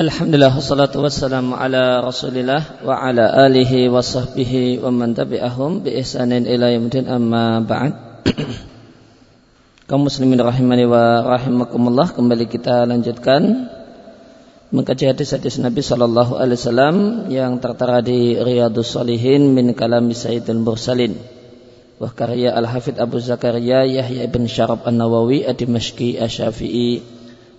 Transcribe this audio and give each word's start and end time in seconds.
Alhamdulillah 0.00 0.56
wassalatu 0.56 1.04
wassalamu 1.04 1.60
ala 1.60 2.00
Rasulillah 2.00 2.80
wa 2.80 3.04
ala 3.04 3.36
alihi 3.44 3.92
wa 3.92 4.00
sahbihi 4.00 4.80
wa 4.80 4.88
man 4.88 5.12
tabi'ahum 5.12 5.84
bi 5.84 5.92
ihsanin 6.00 6.48
ila 6.48 6.72
yaumil 6.72 7.04
amma 7.04 7.60
ba'd. 7.60 8.24
Kaum 9.92 10.08
muslimin 10.08 10.40
rahimani 10.40 10.88
wa 10.88 11.36
rahimakumullah 11.36 12.16
kembali 12.16 12.48
kita 12.48 12.88
lanjutkan 12.88 13.68
mengkaji 14.72 15.12
hadis-hadis 15.12 15.60
Nabi 15.60 15.84
sallallahu 15.84 16.32
alaihi 16.32 16.56
wasallam 16.56 16.96
yang 17.28 17.60
tertera 17.60 18.00
di 18.00 18.40
Riyadhus 18.40 18.96
Shalihin 18.96 19.52
min 19.52 19.76
kalam 19.76 20.08
Sayyidul 20.16 20.64
Mursalin. 20.64 21.20
Wa 22.00 22.08
karya 22.08 22.56
Al-Hafidh 22.56 22.96
Abu 22.96 23.20
Zakaria 23.20 23.84
Yahya 23.84 24.24
ibn 24.24 24.48
Syarab 24.48 24.80
An-Nawawi 24.88 25.44
Ad-Dimashqi 25.44 26.16
Asy-Syafi'i 26.16 27.04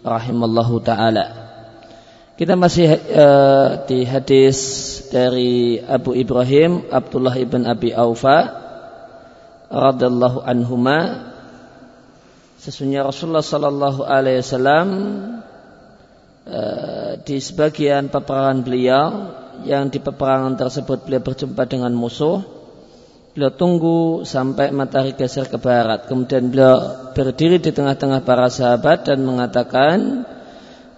rahimallahu 0.01 0.81
taala. 0.81 1.40
Kita 2.41 2.57
masih 2.57 2.89
uh, 3.13 3.85
di 3.85 4.01
hadis 4.01 4.57
dari 5.13 5.77
Abu 5.77 6.17
Ibrahim 6.17 6.89
Abdullah 6.89 7.37
ibn 7.37 7.69
Abi 7.69 7.93
Aufa 7.93 8.49
radhiyallahu 9.69 10.41
anhuma. 10.41 11.29
Sesungguhnya 12.57 13.05
Rasulullah 13.05 13.45
sallallahu 13.45 14.01
alaihi 14.01 14.41
wasallam 14.41 14.87
uh, 16.49 17.21
di 17.21 17.37
sebagian 17.37 18.09
peperangan 18.09 18.65
beliau 18.65 19.05
yang 19.61 19.93
di 19.93 20.01
peperangan 20.01 20.57
tersebut 20.57 21.05
beliau 21.05 21.21
berjumpa 21.21 21.61
dengan 21.69 21.93
musuh 21.93 22.41
beliau 23.37 23.53
tunggu 23.53 24.25
sampai 24.25 24.73
matahari 24.73 25.13
geser 25.13 25.45
ke 25.45 25.61
barat. 25.61 26.09
Kemudian 26.09 26.49
beliau 26.49 27.05
berdiri 27.13 27.61
di 27.61 27.69
tengah-tengah 27.69 28.25
para 28.25 28.49
sahabat 28.49 29.05
dan 29.05 29.21
mengatakan 29.29 30.25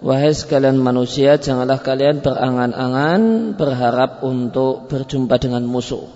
Wahai 0.02 0.34
sekalian 0.34 0.80
manusia, 0.82 1.38
janganlah 1.38 1.78
kalian 1.78 2.18
berangan-angan 2.18 3.54
berharap 3.54 4.26
untuk 4.26 4.90
berjumpa 4.90 5.38
dengan 5.38 5.62
musuh. 5.62 6.10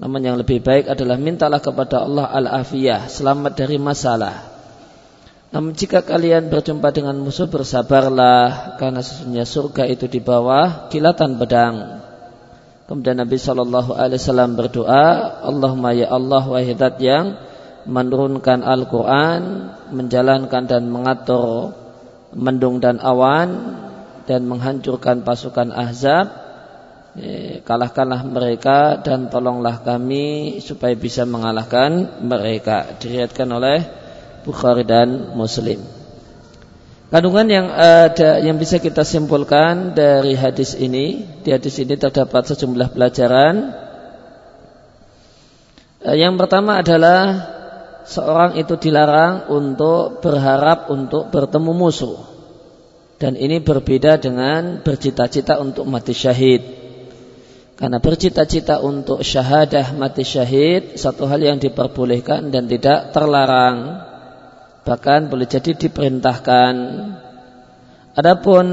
Namun 0.00 0.24
yang 0.24 0.40
lebih 0.40 0.64
baik 0.64 0.88
adalah 0.88 1.20
mintalah 1.20 1.60
kepada 1.60 2.02
Allah 2.02 2.32
al-afiyah, 2.32 3.12
selamat 3.12 3.52
dari 3.54 3.76
masalah. 3.76 4.50
Namun 5.52 5.76
jika 5.76 6.00
kalian 6.00 6.48
berjumpa 6.48 6.96
dengan 6.96 7.20
musuh 7.20 7.44
bersabarlah 7.44 8.80
karena 8.80 9.04
sesungguhnya 9.04 9.44
surga 9.44 9.84
itu 9.84 10.08
di 10.08 10.24
bawah 10.24 10.88
kilatan 10.88 11.36
pedang. 11.36 12.00
Kemudian 12.88 13.20
Nabi 13.20 13.36
Shallallahu 13.36 13.92
Alaihi 13.92 14.16
Wasallam 14.16 14.56
berdoa, 14.56 15.06
Allahumma 15.44 15.92
ya 15.92 16.08
Allah 16.08 16.40
wahidat 16.48 16.96
yang 17.04 17.36
menurunkan 17.84 18.64
Al-Quran, 18.64 19.40
menjalankan 19.92 20.62
dan 20.66 20.88
mengatur 20.88 21.81
mendung 22.32 22.80
dan 22.80 22.98
awan 23.00 23.76
dan 24.24 24.48
menghancurkan 24.48 25.24
pasukan 25.24 25.72
Ahzab 25.72 26.32
eh, 27.20 27.60
kalahkanlah 27.64 28.24
mereka 28.24 29.00
dan 29.00 29.28
tolonglah 29.28 29.84
kami 29.84 30.58
supaya 30.64 30.96
bisa 30.96 31.28
mengalahkan 31.28 32.20
mereka 32.24 32.96
diriatkan 32.96 33.48
oleh 33.52 33.78
Bukhari 34.42 34.82
dan 34.82 35.38
Muslim 35.38 36.02
Kandungan 37.12 37.44
yang 37.44 37.68
ada 37.68 38.40
yang 38.40 38.56
bisa 38.56 38.80
kita 38.80 39.04
simpulkan 39.04 39.92
dari 39.92 40.32
hadis 40.32 40.72
ini, 40.72 41.28
di 41.44 41.52
hadis 41.52 41.76
ini 41.76 42.00
terdapat 42.00 42.48
sejumlah 42.48 42.96
pelajaran. 42.96 43.68
Eh, 46.08 46.16
yang 46.16 46.40
pertama 46.40 46.80
adalah 46.80 47.52
seorang 48.06 48.58
itu 48.58 48.74
dilarang 48.78 49.50
untuk 49.50 50.22
berharap 50.22 50.90
untuk 50.90 51.30
bertemu 51.30 51.72
musuh. 51.72 52.18
Dan 53.22 53.38
ini 53.38 53.62
berbeda 53.62 54.18
dengan 54.18 54.82
bercita-cita 54.82 55.62
untuk 55.62 55.86
mati 55.86 56.10
syahid. 56.10 56.62
Karena 57.78 58.02
bercita-cita 58.02 58.82
untuk 58.82 59.22
syahadah 59.22 59.94
mati 59.94 60.26
syahid 60.26 60.98
satu 60.98 61.26
hal 61.30 61.38
yang 61.38 61.58
diperbolehkan 61.62 62.50
dan 62.50 62.66
tidak 62.66 63.14
terlarang. 63.14 64.02
Bahkan 64.82 65.30
boleh 65.30 65.46
jadi 65.46 65.74
diperintahkan. 65.74 66.74
Adapun 68.12 68.66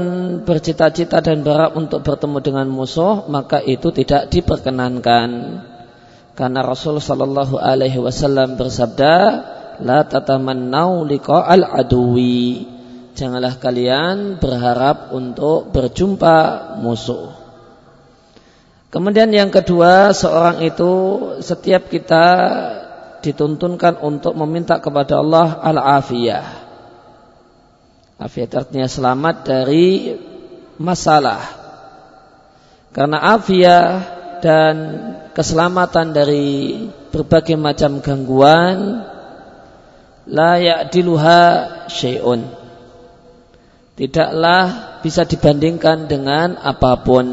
bercita-cita 0.44 1.22
dan 1.24 1.40
berharap 1.40 1.72
untuk 1.78 2.04
bertemu 2.04 2.38
dengan 2.42 2.66
musuh 2.68 3.30
maka 3.30 3.62
itu 3.62 3.94
tidak 3.94 4.28
diperkenankan. 4.28 5.28
Karena 6.40 6.64
Rasul 6.64 7.04
sallallahu 7.04 7.60
alaihi 7.60 8.00
wasallam 8.00 8.56
bersabda, 8.56 9.14
"La 9.84 10.08
tatamannau 10.08 11.04
liqa'al 11.04 11.68
aduwi." 11.68 12.64
Janganlah 13.12 13.60
kalian 13.60 14.40
berharap 14.40 15.12
untuk 15.12 15.68
berjumpa 15.68 16.36
musuh. 16.80 17.36
Kemudian 18.88 19.28
yang 19.36 19.52
kedua, 19.52 20.16
seorang 20.16 20.64
itu 20.64 20.92
setiap 21.44 21.92
kita 21.92 22.24
dituntunkan 23.20 24.00
untuk 24.00 24.32
meminta 24.32 24.80
kepada 24.80 25.20
Allah 25.20 25.60
al-afiyah. 25.60 26.46
Afiyah 28.16 28.48
artinya 28.64 28.88
selamat 28.88 29.44
dari 29.44 30.16
masalah. 30.80 31.44
Karena 32.96 33.36
afiyah 33.36 34.19
dan 34.40 34.74
keselamatan 35.32 36.12
dari 36.16 36.76
berbagai 37.12 37.54
macam 37.54 38.00
gangguan 38.00 39.04
la 40.28 40.56
ya'diluha 40.58 41.42
syai'un. 41.88 42.44
Tidaklah 43.96 44.96
bisa 45.04 45.28
dibandingkan 45.28 46.08
dengan 46.08 46.56
apa 46.56 47.04
pun. 47.04 47.26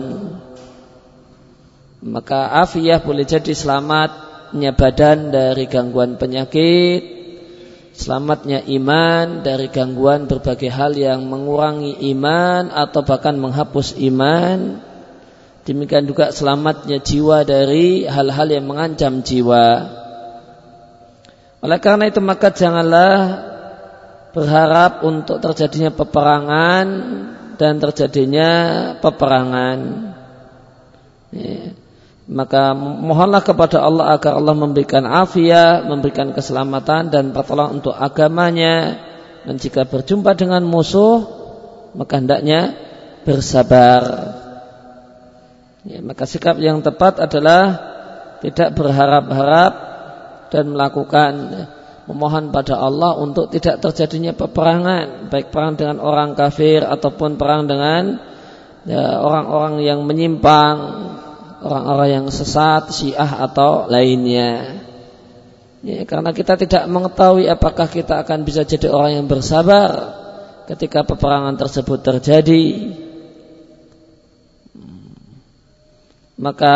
Maka 2.04 2.64
afiyah 2.64 3.02
boleh 3.02 3.24
jadi 3.24 3.56
selamatnya 3.56 4.76
badan 4.76 5.32
dari 5.32 5.66
gangguan 5.66 6.20
penyakit 6.20 7.18
selamatnya 7.98 8.62
iman 8.78 9.42
dari 9.42 9.74
gangguan 9.74 10.30
berbagai 10.30 10.70
hal 10.70 10.94
yang 10.94 11.26
mengurangi 11.26 11.98
iman 12.14 12.70
atau 12.70 13.02
bahkan 13.02 13.34
menghapus 13.42 13.98
iman 14.14 14.86
Demikian 15.68 16.08
juga 16.08 16.32
selamatnya 16.32 17.04
jiwa 17.04 17.44
dari 17.44 18.08
hal-hal 18.08 18.48
yang 18.48 18.72
mengancam 18.72 19.20
jiwa. 19.20 19.66
Oleh 21.60 21.80
karena 21.84 22.08
itu 22.08 22.24
maka 22.24 22.56
janganlah 22.56 23.12
berharap 24.32 25.04
untuk 25.04 25.44
terjadinya 25.44 25.92
peperangan 25.92 26.88
dan 27.60 27.84
terjadinya 27.84 28.50
peperangan. 29.04 29.78
Ya. 31.36 31.76
Maka 32.32 32.72
mohonlah 32.76 33.44
kepada 33.44 33.84
Allah 33.84 34.16
agar 34.16 34.40
Allah 34.40 34.56
memberikan 34.56 35.04
afiat, 35.04 35.84
memberikan 35.84 36.32
keselamatan 36.32 37.12
dan 37.12 37.36
pertolongan 37.36 37.84
untuk 37.84 37.96
agamanya. 37.96 39.04
Dan 39.44 39.60
jika 39.60 39.84
berjumpa 39.84 40.36
dengan 40.36 40.64
musuh, 40.64 41.28
maka 41.92 42.20
hendaknya 42.20 42.76
bersabar. 43.28 44.04
Ya, 45.88 46.04
maka 46.04 46.28
sikap 46.28 46.60
yang 46.60 46.84
tepat 46.84 47.24
adalah 47.24 47.80
tidak 48.44 48.76
berharap-harap 48.76 49.74
dan 50.52 50.76
melakukan 50.76 51.32
memohon 52.12 52.52
pada 52.52 52.76
Allah 52.76 53.16
untuk 53.16 53.48
tidak 53.56 53.80
terjadinya 53.80 54.36
peperangan, 54.36 55.32
baik 55.32 55.48
perang 55.48 55.80
dengan 55.80 56.04
orang 56.04 56.36
kafir 56.36 56.84
ataupun 56.84 57.40
perang 57.40 57.72
dengan 57.72 58.20
ya, 58.84 59.24
orang-orang 59.24 59.80
ya, 59.80 59.96
yang 59.96 60.04
menyimpang, 60.04 60.76
orang-orang 61.64 62.10
yang 62.20 62.26
sesat, 62.36 62.92
syiah 62.92 63.48
atau 63.48 63.88
lainnya. 63.88 64.84
Ya, 65.88 66.04
karena 66.04 66.36
kita 66.36 66.60
tidak 66.60 66.84
mengetahui 66.92 67.48
apakah 67.48 67.88
kita 67.88 68.28
akan 68.28 68.44
bisa 68.44 68.68
jadi 68.68 68.92
orang 68.92 69.24
yang 69.24 69.28
bersabar 69.32 70.20
ketika 70.68 71.08
peperangan 71.08 71.56
tersebut 71.56 72.04
terjadi 72.04 72.92
Maka 76.38 76.76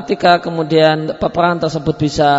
ketika 0.00 0.40
kemudian 0.40 1.20
peperangan 1.20 1.68
tersebut 1.68 1.96
bisa 2.00 2.30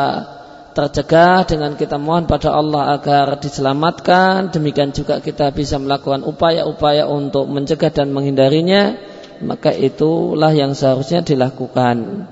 tercegah 0.73 1.45
dengan 1.45 1.77
kita 1.77 2.01
mohon 2.01 2.25
pada 2.25 2.51
Allah 2.51 2.97
agar 2.97 3.37
diselamatkan, 3.37 4.49
demikian 4.49 4.89
juga 4.89 5.21
kita 5.21 5.53
bisa 5.53 5.77
melakukan 5.77 6.25
upaya-upaya 6.25 7.05
untuk 7.05 7.45
mencegah 7.47 7.93
dan 7.93 8.09
menghindarinya, 8.09 8.97
maka 9.45 9.71
itulah 9.71 10.51
yang 10.51 10.73
seharusnya 10.73 11.21
dilakukan. 11.21 12.27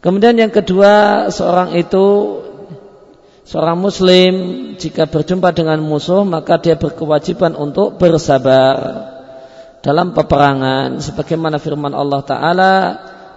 Kemudian 0.00 0.40
yang 0.40 0.48
kedua, 0.48 1.28
seorang 1.28 1.76
itu 1.76 2.40
seorang 3.44 3.76
muslim 3.76 4.32
jika 4.80 5.04
berjumpa 5.10 5.52
dengan 5.52 5.82
musuh 5.82 6.22
maka 6.22 6.56
dia 6.62 6.78
berkewajiban 6.78 7.58
untuk 7.58 7.98
bersabar 7.98 8.78
dalam 9.82 10.14
peperangan 10.14 11.02
sebagaimana 11.02 11.58
firman 11.58 11.90
Allah 11.90 12.20
taala 12.22 12.74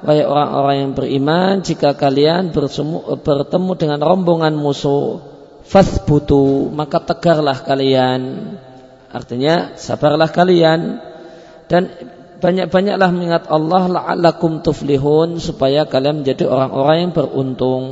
wahai 0.04 0.28
orang-orang 0.28 0.76
yang 0.84 0.92
beriman 0.92 1.54
jika 1.64 1.96
kalian 1.96 2.52
bersemu, 2.52 3.24
bertemu 3.24 3.72
dengan 3.80 4.00
rombongan 4.04 4.54
musuh 4.54 5.24
fasbutu 5.64 6.68
maka 6.76 7.00
tegarlah 7.00 7.56
kalian 7.64 8.54
artinya 9.16 9.80
sabarlah 9.80 10.28
kalian 10.28 11.00
dan 11.72 11.88
banyak-banyaklah 12.44 13.10
mengingat 13.16 13.44
Allah 13.48 13.88
la'allakum 13.88 14.60
tuflihun 14.60 15.40
supaya 15.40 15.88
kalian 15.88 16.28
menjadi 16.28 16.52
orang-orang 16.52 16.98
yang 17.08 17.12
beruntung. 17.16 17.84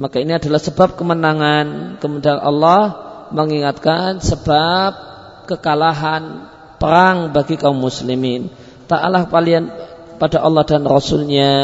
Maka 0.00 0.16
ini 0.16 0.32
adalah 0.32 0.56
sebab 0.56 0.96
kemenangan. 0.96 2.00
Kemudian 2.00 2.40
Allah 2.40 2.96
mengingatkan 3.36 4.24
sebab 4.24 4.96
kekalahan 5.44 6.48
perang 6.80 7.36
bagi 7.36 7.60
kaum 7.60 7.76
muslimin. 7.76 8.48
Ta'alah 8.88 9.28
kalian 9.28 9.68
pada 10.16 10.42
Allah 10.42 10.64
dan 10.64 10.82
Rasulnya 10.84 11.54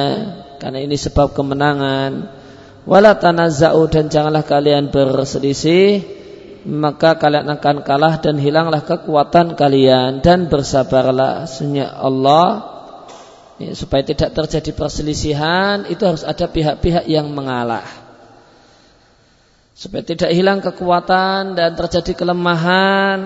karena 0.62 0.78
ini 0.78 0.94
sebab 0.94 1.34
kemenangan. 1.34 2.40
Wala 2.82 3.14
tanazza'u 3.14 3.87
dan 3.90 4.10
janganlah 4.10 4.43
kalian 4.43 4.90
berselisih 4.90 6.02
maka 6.62 7.19
kalian 7.19 7.50
akan 7.58 7.82
kalah 7.82 8.22
dan 8.22 8.38
hilanglah 8.38 8.87
kekuatan 8.87 9.58
kalian 9.58 10.22
dan 10.22 10.46
bersabarlah 10.46 11.50
sunnya 11.50 11.90
Allah 11.90 12.62
ya, 13.58 13.75
supaya 13.75 14.06
tidak 14.06 14.31
terjadi 14.31 14.70
perselisihan 14.70 15.90
itu 15.90 16.02
harus 16.06 16.22
ada 16.22 16.46
pihak-pihak 16.46 17.10
yang 17.10 17.26
mengalah 17.34 17.82
supaya 19.75 20.06
tidak 20.06 20.31
hilang 20.31 20.62
kekuatan 20.62 21.58
dan 21.58 21.75
terjadi 21.75 22.14
kelemahan 22.14 23.19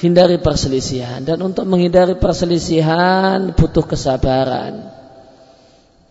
hindari 0.00 0.40
perselisihan. 0.40 1.20
Dan 1.26 1.42
untuk 1.42 1.68
menghindari 1.68 2.16
perselisihan 2.16 3.52
butuh 3.52 3.84
kesabaran. 3.84 4.88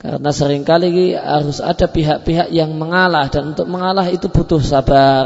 Karena 0.01 0.29
sering 0.33 0.65
kali 0.65 1.13
harus 1.13 1.61
ada 1.61 1.85
pihak-pihak 1.85 2.49
yang 2.53 2.73
mengalah. 2.77 3.29
Dan 3.29 3.53
untuk 3.53 3.69
mengalah 3.69 4.09
itu 4.09 4.27
butuh 4.29 4.61
sabar. 4.61 5.25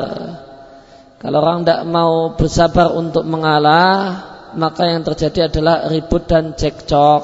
Kalau 1.19 1.41
orang 1.41 1.65
tidak 1.65 1.81
mau 1.89 2.37
bersabar 2.37 2.93
untuk 2.93 3.25
mengalah 3.25 4.35
maka 4.55 4.87
yang 4.87 5.03
terjadi 5.03 5.51
adalah 5.51 5.91
ribut 5.91 6.25
dan 6.25 6.55
cekcok. 6.55 7.23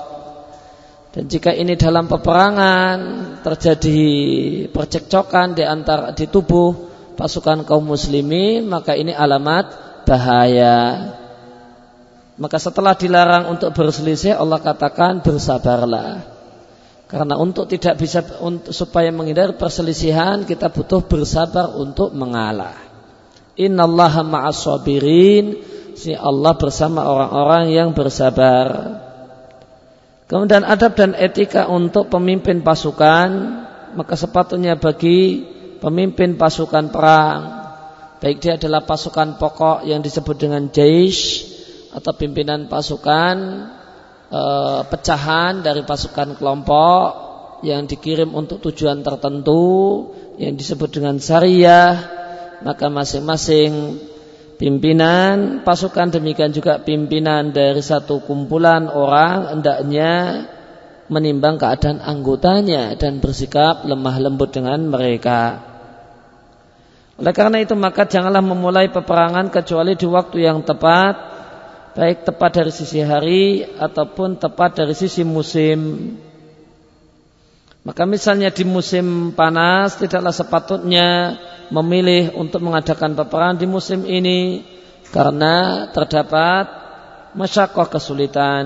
Dan 1.12 1.28
jika 1.28 1.52
ini 1.52 1.76
dalam 1.76 2.08
peperangan 2.08 2.98
terjadi 3.44 4.02
percekcokan 4.72 5.60
di 5.60 5.64
antara 5.68 6.16
di 6.16 6.26
tubuh 6.32 6.72
pasukan 7.20 7.68
kaum 7.68 7.84
muslimin 7.84 8.64
maka 8.66 8.96
ini 8.96 9.12
alamat 9.12 9.76
bahaya. 10.08 10.80
Maka 12.40 12.58
setelah 12.60 12.96
dilarang 12.96 13.52
untuk 13.52 13.76
berselisih 13.76 14.40
Allah 14.40 14.60
katakan 14.64 15.20
bersabarlah. 15.20 16.24
Karena 17.12 17.36
untuk 17.36 17.68
tidak 17.68 18.00
bisa 18.00 18.24
untuk, 18.40 18.72
supaya 18.72 19.12
menghindari 19.12 19.52
perselisihan 19.60 20.48
kita 20.48 20.72
butuh 20.72 21.04
bersabar 21.04 21.76
untuk 21.76 22.16
mengalah. 22.16 22.76
Innallaha 23.60 24.24
ma'as 24.24 24.64
sabirin. 24.64 25.60
Si 25.92 26.16
Allah 26.16 26.56
bersama 26.56 27.04
orang-orang 27.04 27.76
yang 27.76 27.90
bersabar. 27.92 28.96
Kemudian 30.32 30.64
adab 30.64 30.96
dan 30.96 31.12
etika 31.20 31.68
untuk 31.68 32.08
pemimpin 32.08 32.64
pasukan 32.64 33.28
maka 33.92 34.16
sepatutnya 34.16 34.80
bagi 34.80 35.44
pemimpin 35.84 36.40
pasukan 36.40 36.88
perang 36.88 37.40
baik 38.24 38.38
dia 38.40 38.56
adalah 38.56 38.86
pasukan 38.88 39.36
pokok 39.36 39.84
yang 39.84 40.00
disebut 40.00 40.36
dengan 40.40 40.72
jaish 40.72 41.51
atau 41.92 42.12
pimpinan 42.16 42.72
pasukan 42.72 43.36
e, 44.32 44.42
pecahan 44.88 45.60
dari 45.64 45.84
pasukan 45.84 46.40
kelompok 46.40 47.08
yang 47.62 47.86
dikirim 47.86 48.34
untuk 48.34 48.64
tujuan 48.72 49.06
tertentu 49.06 50.08
yang 50.42 50.58
disebut 50.58 50.90
dengan 50.90 51.22
syariah 51.22 51.94
maka 52.62 52.90
masing-masing 52.90 54.02
pimpinan 54.62 55.66
pasukan 55.66 56.14
demikian 56.14 56.54
juga 56.54 56.78
pimpinan 56.82 57.50
dari 57.50 57.82
satu 57.82 58.22
kumpulan 58.22 58.86
orang 58.86 59.58
hendaknya 59.58 60.12
menimbang 61.12 61.60
keadaan 61.60 62.00
anggotanya 62.00 62.96
dan 62.96 63.20
bersikap 63.20 63.84
lemah 63.84 64.16
lembut 64.22 64.56
dengan 64.56 64.80
mereka. 64.88 65.60
Oleh 67.20 67.36
karena 67.36 67.60
itu 67.60 67.76
maka 67.76 68.08
janganlah 68.08 68.40
memulai 68.40 68.88
peperangan 68.88 69.52
kecuali 69.52 70.00
di 70.00 70.08
waktu 70.08 70.48
yang 70.48 70.64
tepat 70.64 71.41
baik 71.92 72.24
tepat 72.24 72.64
dari 72.64 72.72
sisi 72.72 73.04
hari 73.04 73.64
ataupun 73.66 74.40
tepat 74.40 74.80
dari 74.84 74.96
sisi 74.96 75.28
musim. 75.28 76.12
Maka 77.82 78.06
misalnya 78.06 78.54
di 78.54 78.62
musim 78.62 79.34
panas 79.34 79.98
tidaklah 79.98 80.30
sepatutnya 80.30 81.40
memilih 81.74 82.38
untuk 82.38 82.62
mengadakan 82.62 83.18
peperangan 83.18 83.58
di 83.58 83.66
musim 83.66 84.06
ini 84.06 84.62
karena 85.10 85.88
terdapat 85.90 86.70
masyakoh 87.34 87.90
kesulitan. 87.90 88.66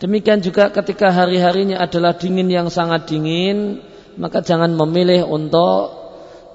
Demikian 0.00 0.40
juga 0.40 0.68
ketika 0.72 1.12
hari-harinya 1.12 1.80
adalah 1.80 2.16
dingin 2.16 2.48
yang 2.48 2.68
sangat 2.68 3.08
dingin, 3.08 3.80
maka 4.16 4.44
jangan 4.44 4.72
memilih 4.72 5.24
untuk 5.28 5.96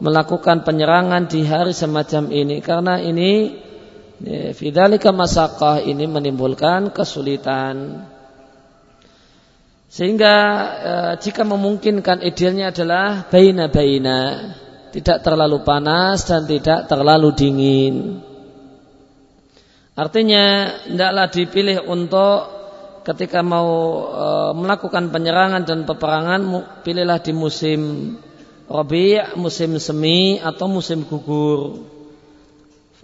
melakukan 0.04 0.68
penyerangan 0.68 1.30
di 1.30 1.46
hari 1.48 1.72
semacam 1.72 2.30
ini 2.30 2.60
karena 2.60 3.00
ini 3.00 3.64
fidalika 4.56 5.12
masakah 5.12 5.84
ini 5.84 6.08
menimbulkan 6.08 6.92
kesulitan 6.96 8.08
sehingga 9.92 10.36
e, 10.76 10.94
jika 11.20 11.44
memungkinkan 11.44 12.24
idealnya 12.24 12.72
adalah 12.72 13.28
baina-baina 13.28 14.20
tidak 14.96 15.20
terlalu 15.20 15.64
panas 15.68 16.24
dan 16.28 16.48
tidak 16.48 16.88
terlalu 16.88 17.36
dingin 17.36 17.96
artinya 19.96 20.72
tidaklah 20.88 21.28
dipilih 21.32 21.78
untuk 21.88 22.40
ketika 23.04 23.44
mau 23.44 23.70
e, 24.16 24.28
melakukan 24.56 25.12
penyerangan 25.12 25.64
dan 25.68 25.84
peperangan 25.84 26.42
pilihlah 26.84 27.20
di 27.20 27.34
musim 27.36 27.82
Rabi' 28.66 29.38
musim 29.38 29.78
semi 29.78 30.42
atau 30.42 30.66
musim 30.66 31.06
gugur. 31.06 31.86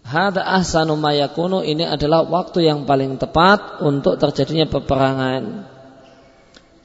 Hada 0.01 0.43
ahsanu 0.43 0.97
mayakunu 0.97 1.61
ini 1.61 1.85
adalah 1.85 2.25
waktu 2.25 2.65
yang 2.65 2.89
paling 2.89 3.21
tepat 3.21 3.79
untuk 3.85 4.17
terjadinya 4.17 4.65
peperangan. 4.65 5.69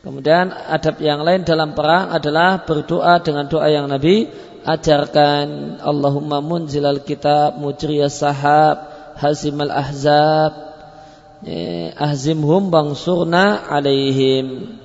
Kemudian 0.06 0.54
adab 0.54 1.02
yang 1.02 1.26
lain 1.26 1.42
dalam 1.42 1.74
perang 1.74 2.14
adalah 2.14 2.62
berdoa 2.62 3.18
dengan 3.24 3.50
doa 3.50 3.66
yang 3.66 3.90
Nabi 3.90 4.30
ajarkan. 4.62 5.78
Allahumma 5.82 6.38
munzilal 6.38 7.02
kitab 7.02 7.58
mujriyas 7.58 8.22
sahab 8.22 8.86
hazimal 9.18 9.72
ahzab 9.74 10.52
eh, 11.42 11.90
ahzimhum 11.98 12.70
bangsurna 12.70 13.66
alaihim. 13.66 14.78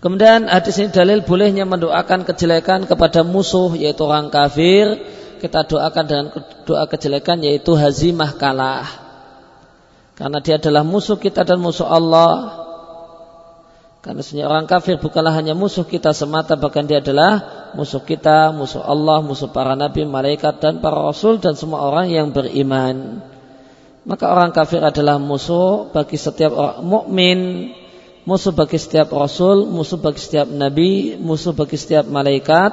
Kemudian 0.00 0.48
hadis 0.48 0.80
ini 0.80 0.88
dalil 0.88 1.20
bolehnya 1.20 1.68
mendoakan 1.68 2.24
kejelekan 2.24 2.88
kepada 2.88 3.20
musuh 3.20 3.76
yaitu 3.76 4.04
orang 4.08 4.32
kafir. 4.32 4.96
Kita 5.40 5.64
doakan 5.64 6.04
dengan 6.04 6.26
doa 6.68 6.84
kejelekan 6.84 7.40
yaitu 7.40 7.72
hazimah 7.72 8.36
kalah. 8.36 8.86
Karena 10.14 10.38
dia 10.44 10.60
adalah 10.60 10.84
musuh 10.84 11.16
kita 11.16 11.48
dan 11.48 11.56
musuh 11.56 11.88
Allah. 11.88 12.60
Karena 14.04 14.20
sebenarnya 14.20 14.48
orang 14.52 14.66
kafir 14.68 15.00
bukanlah 15.00 15.32
hanya 15.32 15.56
musuh 15.56 15.84
kita 15.88 16.12
semata 16.12 16.56
bahkan 16.60 16.84
dia 16.84 17.00
adalah 17.00 17.40
musuh 17.72 18.00
kita, 18.04 18.52
musuh 18.52 18.84
Allah, 18.84 19.24
musuh 19.24 19.48
para 19.48 19.72
nabi, 19.76 20.04
malaikat 20.04 20.60
dan 20.60 20.84
para 20.84 21.00
rasul 21.00 21.40
dan 21.40 21.56
semua 21.56 21.88
orang 21.88 22.12
yang 22.12 22.32
beriman. 22.32 23.24
Maka 24.04 24.28
orang 24.28 24.52
kafir 24.52 24.80
adalah 24.80 25.16
musuh 25.16 25.88
bagi 25.92 26.16
setiap 26.16 26.52
orang 26.52 26.80
mukmin 26.84 27.40
musuh 28.28 28.52
bagi 28.52 28.76
setiap 28.76 29.12
rasul, 29.12 29.68
musuh 29.68 29.96
bagi 30.00 30.20
setiap 30.20 30.48
nabi, 30.48 31.16
musuh 31.16 31.56
bagi 31.56 31.76
setiap 31.80 32.04
malaikat, 32.08 32.72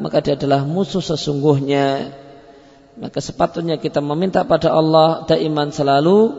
maka 0.00 0.24
dia 0.24 0.34
adalah 0.34 0.64
musuh 0.64 1.02
sesungguhnya. 1.02 2.14
Maka 2.94 3.18
sepatutnya 3.18 3.76
kita 3.78 3.98
meminta 3.98 4.46
pada 4.46 4.70
Allah 4.70 5.26
daiman 5.26 5.74
selalu 5.74 6.30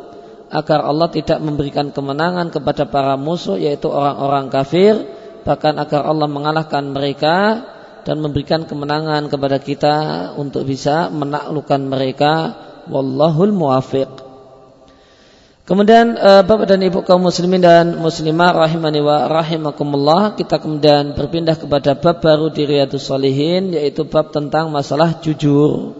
agar 0.47 0.87
Allah 0.87 1.11
tidak 1.11 1.43
memberikan 1.43 1.91
kemenangan 1.91 2.47
kepada 2.53 2.87
para 2.87 3.19
musuh 3.19 3.59
yaitu 3.59 3.91
orang-orang 3.91 4.47
kafir, 4.47 4.93
bahkan 5.43 5.75
agar 5.75 6.07
Allah 6.07 6.31
mengalahkan 6.31 6.95
mereka 6.95 7.67
dan 8.05 8.21
memberikan 8.21 8.63
kemenangan 8.63 9.27
kepada 9.27 9.57
kita 9.59 9.95
untuk 10.39 10.63
bisa 10.63 11.11
menaklukkan 11.11 11.81
mereka. 11.85 12.33
Wallahul 12.85 13.51
muwafiq. 13.51 14.24
Kemudian 15.65 16.13
uh, 16.13 16.45
Bapak 16.45 16.69
dan 16.69 16.85
Ibu 16.85 17.01
kaum 17.01 17.25
muslimin 17.25 17.57
dan 17.57 17.97
muslimah 17.97 18.53
rahimani 18.53 19.01
wa 19.01 19.25
rahimakumullah 19.25 20.37
kita 20.37 20.61
kemudian 20.61 21.17
berpindah 21.17 21.57
kepada 21.57 21.97
bab 21.97 22.21
baru 22.21 22.53
di 22.53 22.69
Riyadhus 22.69 23.09
Shalihin 23.09 23.73
yaitu 23.73 24.05
bab 24.05 24.29
tentang 24.29 24.69
masalah 24.69 25.17
jujur. 25.25 25.97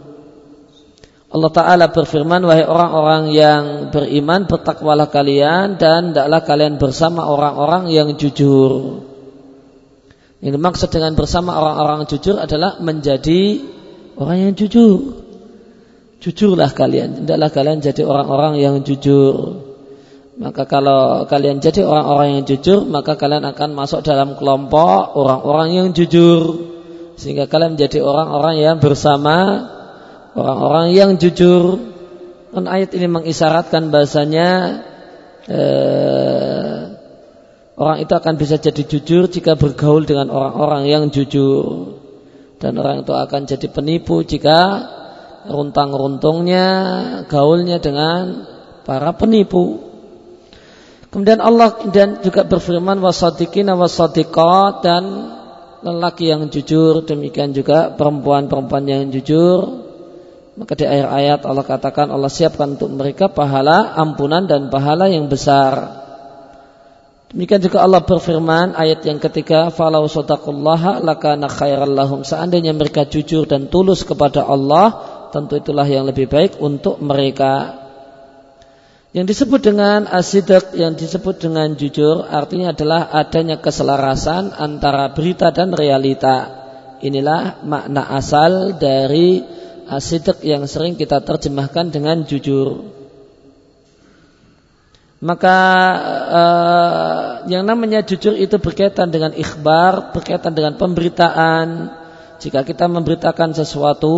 Allah 1.36 1.52
Ta'ala 1.52 1.86
berfirman 1.92 2.48
Wahai 2.48 2.64
orang-orang 2.64 3.34
yang 3.36 3.64
beriman 3.92 4.48
Bertakwalah 4.48 5.12
kalian 5.12 5.76
Dan 5.76 6.16
tidaklah 6.16 6.48
kalian 6.48 6.80
bersama 6.80 7.28
orang-orang 7.28 7.92
yang 7.92 8.16
jujur 8.16 9.04
Ini 10.40 10.56
maksud 10.56 10.96
dengan 10.96 11.12
bersama 11.18 11.60
orang-orang 11.60 12.08
jujur 12.08 12.40
adalah 12.40 12.80
Menjadi 12.80 13.68
orang 14.16 14.38
yang 14.48 14.54
jujur 14.56 15.25
jujurlah 16.24 16.72
kalian, 16.72 17.24
hendaklah 17.24 17.50
kalian 17.52 17.80
jadi 17.84 18.02
orang-orang 18.06 18.54
yang 18.62 18.76
jujur. 18.82 19.66
Maka 20.36 20.68
kalau 20.68 21.24
kalian 21.32 21.64
jadi 21.64 21.88
orang-orang 21.88 22.40
yang 22.40 22.44
jujur, 22.44 22.84
maka 22.84 23.16
kalian 23.16 23.48
akan 23.48 23.72
masuk 23.72 24.04
dalam 24.04 24.36
kelompok 24.36 25.16
orang-orang 25.16 25.70
yang 25.72 25.88
jujur. 25.96 26.76
Sehingga 27.16 27.48
kalian 27.48 27.80
menjadi 27.80 28.04
orang-orang 28.04 28.60
yang 28.60 28.78
bersama 28.84 29.64
orang-orang 30.36 30.92
yang 30.92 31.12
jujur. 31.16 31.80
Dan 32.52 32.68
ayat 32.68 32.92
ini 32.96 33.08
mengisyaratkan 33.08 33.92
bahasanya 33.92 34.50
eh, 35.48 36.80
orang 37.80 37.98
itu 38.04 38.12
akan 38.12 38.36
bisa 38.36 38.60
jadi 38.60 38.84
jujur 38.84 39.32
jika 39.32 39.56
bergaul 39.56 40.04
dengan 40.04 40.28
orang-orang 40.28 40.84
yang 40.92 41.04
jujur. 41.16 41.96
Dan 42.60 42.76
orang 42.76 43.08
itu 43.08 43.16
akan 43.16 43.48
jadi 43.48 43.68
penipu 43.72 44.24
jika 44.28 44.84
runtang-runtungnya 45.50 46.68
gaulnya 47.30 47.78
dengan 47.82 48.46
para 48.86 49.14
penipu. 49.18 49.82
Kemudian 51.10 51.40
Allah 51.40 51.80
dan 51.90 52.20
juga 52.20 52.44
berfirman 52.44 53.00
wasadiqina 53.00 53.74
wasadiqat 53.80 54.74
dan 54.84 55.04
lelaki 55.86 56.28
yang 56.34 56.50
jujur 56.52 57.06
demikian 57.06 57.54
juga 57.56 57.94
perempuan-perempuan 57.94 58.84
yang 58.84 59.08
jujur 59.14 59.86
maka 60.56 60.72
di 60.80 60.88
akhir 60.88 61.08
ayat 61.12 61.40
Allah 61.44 61.68
katakan 61.68 62.08
Allah 62.08 62.32
siapkan 62.32 62.80
untuk 62.80 62.88
mereka 62.96 63.28
pahala 63.28 63.92
ampunan 64.00 64.48
dan 64.48 64.72
pahala 64.72 65.12
yang 65.12 65.28
besar. 65.28 66.04
Demikian 67.28 67.60
juga 67.60 67.84
Allah 67.84 68.00
berfirman 68.00 68.72
ayat 68.80 69.04
yang 69.04 69.20
ketiga 69.20 69.68
falau 69.68 70.08
sadaqallaha 70.08 71.04
lakana 71.04 71.52
khairal 71.52 72.24
seandainya 72.24 72.72
mereka 72.72 73.04
jujur 73.04 73.44
dan 73.44 73.68
tulus 73.68 74.08
kepada 74.08 74.48
Allah 74.48 75.15
tentu 75.32 75.58
itulah 75.58 75.88
yang 75.88 76.06
lebih 76.06 76.28
baik 76.28 76.60
untuk 76.60 77.02
mereka. 77.02 77.86
Yang 79.16 79.32
disebut 79.32 79.62
dengan 79.64 80.12
asidak, 80.12 80.76
yang 80.76 80.92
disebut 81.00 81.40
dengan 81.40 81.72
jujur, 81.80 82.28
artinya 82.28 82.76
adalah 82.76 83.08
adanya 83.16 83.64
keselarasan 83.64 84.52
antara 84.52 85.16
berita 85.16 85.56
dan 85.56 85.72
realita. 85.72 86.52
Inilah 87.00 87.64
makna 87.64 88.12
asal 88.12 88.76
dari 88.76 89.40
asidak 89.88 90.44
yang 90.44 90.68
sering 90.68 91.00
kita 91.00 91.24
terjemahkan 91.24 91.96
dengan 91.96 92.28
jujur. 92.28 92.92
Maka 95.24 95.58
uh, 96.28 97.26
yang 97.48 97.64
namanya 97.64 98.04
jujur 98.04 98.36
itu 98.36 98.60
berkaitan 98.60 99.10
dengan 99.10 99.32
ikhbar, 99.32 100.12
berkaitan 100.12 100.52
dengan 100.52 100.76
pemberitaan. 100.76 101.88
Jika 102.44 102.68
kita 102.68 102.92
memberitakan 102.92 103.56
sesuatu, 103.56 104.14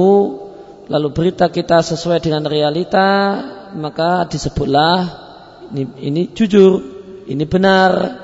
lalu 0.88 1.08
berita 1.12 1.52
kita 1.52 1.84
sesuai 1.84 2.24
dengan 2.24 2.48
realita, 2.48 3.40
maka 3.76 4.24
disebutlah 4.28 4.98
ini, 5.76 5.84
ini 6.00 6.22
jujur, 6.32 6.80
ini 7.28 7.44
benar. 7.44 8.24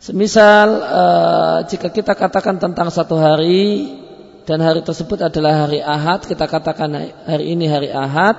Semisal 0.00 0.68
uh, 0.80 1.58
jika 1.68 1.92
kita 1.92 2.16
katakan 2.16 2.56
tentang 2.56 2.88
satu 2.88 3.20
hari 3.20 3.92
dan 4.48 4.64
hari 4.64 4.80
tersebut 4.80 5.20
adalah 5.28 5.68
hari 5.68 5.84
Ahad, 5.84 6.24
kita 6.24 6.48
katakan 6.48 7.12
hari 7.28 7.52
ini 7.52 7.68
hari 7.68 7.92
Ahad, 7.92 8.36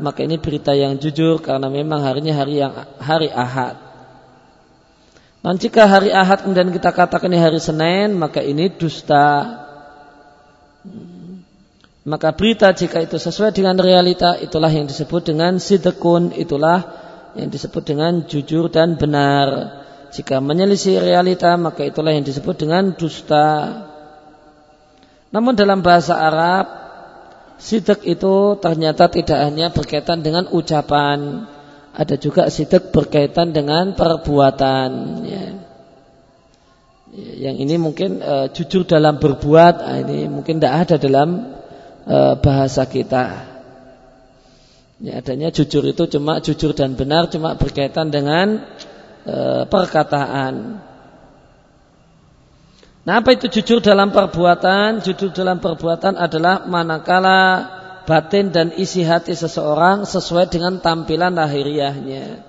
maka 0.00 0.24
ini 0.24 0.40
berita 0.40 0.72
yang 0.72 0.96
jujur 0.96 1.40
karena 1.44 1.68
memang 1.68 2.00
harinya 2.00 2.32
hari 2.32 2.64
yang 2.64 2.72
hari 2.96 3.28
Ahad. 3.28 3.76
Dan 5.42 5.58
jika 5.58 5.84
hari 5.90 6.14
Ahad 6.14 6.46
kemudian 6.46 6.72
kita 6.72 6.94
katakan 6.94 7.28
ini 7.28 7.40
hari 7.42 7.60
Senin, 7.60 8.16
maka 8.16 8.40
ini 8.40 8.72
dusta. 8.72 9.60
Maka 12.02 12.34
berita 12.34 12.74
jika 12.74 12.98
itu 12.98 13.14
sesuai 13.14 13.54
dengan 13.54 13.78
realita 13.78 14.34
itulah 14.34 14.66
yang 14.66 14.90
disebut 14.90 15.22
dengan 15.22 15.62
sidekun, 15.62 16.34
itulah 16.34 16.82
yang 17.38 17.46
disebut 17.46 17.82
dengan 17.86 18.26
jujur 18.26 18.66
dan 18.74 18.98
benar. 18.98 19.80
Jika 20.10 20.42
menyelisih 20.42 20.98
realita 20.98 21.54
maka 21.54 21.86
itulah 21.86 22.10
yang 22.10 22.26
disebut 22.26 22.58
dengan 22.58 22.98
dusta. 22.98 23.86
Namun 25.30 25.54
dalam 25.54 25.80
bahasa 25.80 26.18
Arab 26.18 26.66
sidek 27.62 28.02
itu 28.02 28.58
ternyata 28.58 29.06
tidak 29.06 29.38
hanya 29.38 29.70
berkaitan 29.70 30.26
dengan 30.26 30.50
ucapan, 30.50 31.46
ada 31.94 32.18
juga 32.18 32.50
sidek 32.50 32.90
berkaitan 32.90 33.54
dengan 33.54 33.94
perbuatan. 33.94 34.90
Ya. 35.22 35.46
Yang 37.46 37.56
ini 37.62 37.74
mungkin 37.78 38.10
uh, 38.24 38.50
jujur 38.50 38.88
dalam 38.88 39.22
berbuat, 39.22 39.74
nah, 39.84 39.96
ini 40.02 40.26
mungkin 40.26 40.58
tidak 40.58 40.74
ada 40.88 40.96
dalam 40.98 41.61
e, 42.06 42.18
bahasa 42.38 42.86
kita. 42.86 43.50
Ya, 45.02 45.18
adanya 45.18 45.50
jujur 45.50 45.82
itu 45.82 46.06
cuma 46.06 46.38
jujur 46.38 46.78
dan 46.78 46.94
benar 46.94 47.26
cuma 47.26 47.58
berkaitan 47.58 48.14
dengan 48.14 48.62
e, 49.26 49.66
perkataan. 49.66 50.78
Nah, 53.02 53.14
apa 53.18 53.34
itu 53.34 53.50
jujur 53.50 53.82
dalam 53.82 54.14
perbuatan? 54.14 55.02
Jujur 55.02 55.34
dalam 55.34 55.58
perbuatan 55.58 56.14
adalah 56.14 56.70
manakala 56.70 57.66
batin 58.06 58.54
dan 58.54 58.70
isi 58.78 59.02
hati 59.02 59.34
seseorang 59.34 60.06
sesuai 60.06 60.46
dengan 60.46 60.78
tampilan 60.78 61.34
lahiriahnya. 61.34 62.46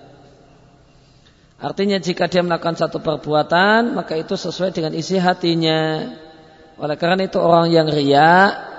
Artinya 1.64 1.98
jika 1.98 2.28
dia 2.28 2.44
melakukan 2.44 2.76
satu 2.76 3.00
perbuatan, 3.00 3.98
maka 3.98 4.20
itu 4.20 4.36
sesuai 4.36 4.76
dengan 4.76 4.94
isi 4.94 5.16
hatinya. 5.18 6.12
Oleh 6.78 6.98
karena 7.02 7.24
itu 7.24 7.40
orang 7.40 7.72
yang 7.72 7.88
riak 7.88 8.73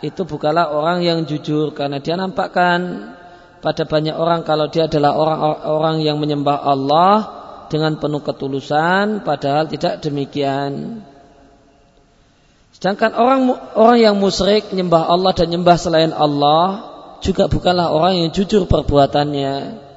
itu 0.00 0.24
bukanlah 0.24 0.72
orang 0.72 1.04
yang 1.04 1.28
jujur 1.28 1.76
karena 1.76 2.00
dia 2.00 2.16
nampakkan 2.16 3.12
pada 3.60 3.84
banyak 3.84 4.16
orang 4.16 4.40
kalau 4.48 4.72
dia 4.72 4.88
adalah 4.88 5.12
orang-orang 5.12 6.00
yang 6.00 6.16
menyembah 6.16 6.64
Allah 6.64 7.16
dengan 7.68 8.00
penuh 8.00 8.24
ketulusan 8.24 9.20
padahal 9.22 9.68
tidak 9.68 10.00
demikian. 10.00 11.04
Sedangkan 12.72 13.12
orang 13.12 13.40
orang 13.76 13.98
yang 14.00 14.16
musyrik 14.16 14.72
menyembah 14.72 15.04
Allah 15.04 15.36
dan 15.36 15.52
menyembah 15.52 15.76
selain 15.76 16.12
Allah 16.16 16.90
juga 17.20 17.46
bukanlah 17.52 17.92
orang 17.92 18.24
yang 18.24 18.28
jujur 18.32 18.64
perbuatannya. 18.64 19.88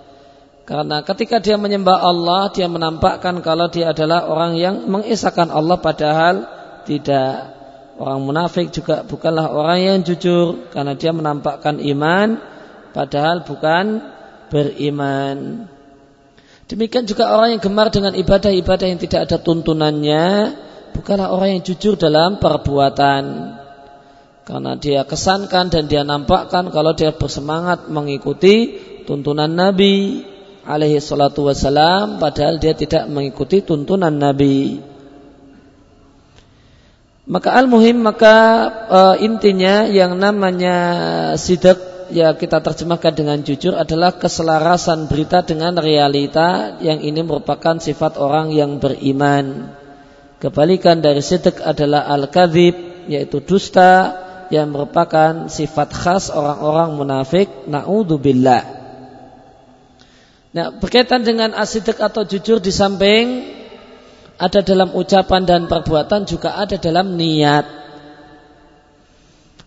Karena 0.63 1.03
ketika 1.03 1.43
dia 1.43 1.59
menyembah 1.59 1.99
Allah, 1.99 2.47
dia 2.55 2.71
menampakkan 2.71 3.43
kalau 3.43 3.67
dia 3.67 3.91
adalah 3.91 4.31
orang 4.31 4.55
yang 4.55 4.87
mengisahkan 4.87 5.51
Allah 5.51 5.75
padahal 5.79 6.35
tidak. 6.87 7.62
Orang 7.93 8.25
munafik 8.25 8.73
juga 8.73 9.05
bukanlah 9.05 9.53
orang 9.53 9.79
yang 9.79 9.99
jujur 10.01 10.73
karena 10.73 10.97
dia 10.97 11.13
menampakkan 11.13 11.77
iman 11.77 12.41
padahal 12.89 13.45
bukan 13.45 14.01
beriman. 14.49 15.69
Demikian 16.65 17.05
juga 17.05 17.29
orang 17.29 17.57
yang 17.57 17.61
gemar 17.61 17.93
dengan 17.93 18.17
ibadah-ibadah 18.17 18.87
yang 18.89 18.97
tidak 18.97 19.29
ada 19.29 19.37
tuntunannya 19.37 20.25
bukanlah 20.95 21.29
orang 21.33 21.59
yang 21.59 21.63
jujur 21.65 21.93
dalam 21.99 22.41
perbuatan. 22.41 23.23
Karena 24.43 24.75
dia 24.75 25.07
kesankan 25.07 25.71
dan 25.71 25.87
dia 25.87 26.03
nampakkan 26.03 26.67
kalau 26.73 26.91
dia 26.97 27.15
bersemangat 27.15 27.87
mengikuti 27.87 28.75
tuntunan 29.07 29.47
Nabi 29.47 30.23
alaihi 30.63 30.99
salatu 30.99 31.47
wasalam 31.47 32.19
padahal 32.19 32.59
dia 32.59 32.75
tidak 32.75 33.07
mengikuti 33.07 33.63
tuntunan 33.63 34.11
Nabi. 34.11 34.92
Maka 37.23 37.55
al-muhim 37.55 38.03
maka 38.03 38.35
e, 38.83 38.99
intinya 39.23 39.87
yang 39.87 40.19
namanya 40.19 40.75
sidak 41.39 41.79
ya 42.11 42.35
kita 42.35 42.59
terjemahkan 42.59 43.15
dengan 43.15 43.39
jujur 43.39 43.79
adalah 43.79 44.19
keselarasan 44.19 45.07
berita 45.07 45.39
dengan 45.39 45.79
realita 45.79 46.75
yang 46.83 46.99
ini 46.99 47.23
merupakan 47.23 47.79
sifat 47.79 48.19
orang 48.19 48.51
yang 48.51 48.75
beriman. 48.83 49.71
Kebalikan 50.43 50.99
dari 50.99 51.23
sidak 51.23 51.63
adalah 51.63 52.11
al-kadzib 52.11 53.07
yaitu 53.07 53.39
dusta 53.39 54.19
yang 54.51 54.75
merupakan 54.75 55.47
sifat 55.47 55.89
khas 55.95 56.27
orang-orang 56.27 56.99
munafik 56.99 57.47
naudzubillah. 57.71 58.83
Nah, 60.53 60.75
berkaitan 60.75 61.23
dengan 61.23 61.55
asidik 61.55 61.97
atau 61.97 62.27
jujur 62.27 62.59
di 62.59 62.69
samping 62.69 63.25
ada 64.43 64.59
dalam 64.59 64.91
ucapan 64.91 65.47
dan 65.47 65.61
perbuatan 65.71 66.27
juga 66.27 66.59
ada 66.59 66.75
dalam 66.75 67.15
niat. 67.15 67.65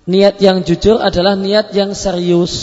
Niat 0.06 0.38
yang 0.38 0.62
jujur 0.62 1.00
adalah 1.00 1.34
niat 1.34 1.72
yang 1.72 1.96
serius. 1.96 2.54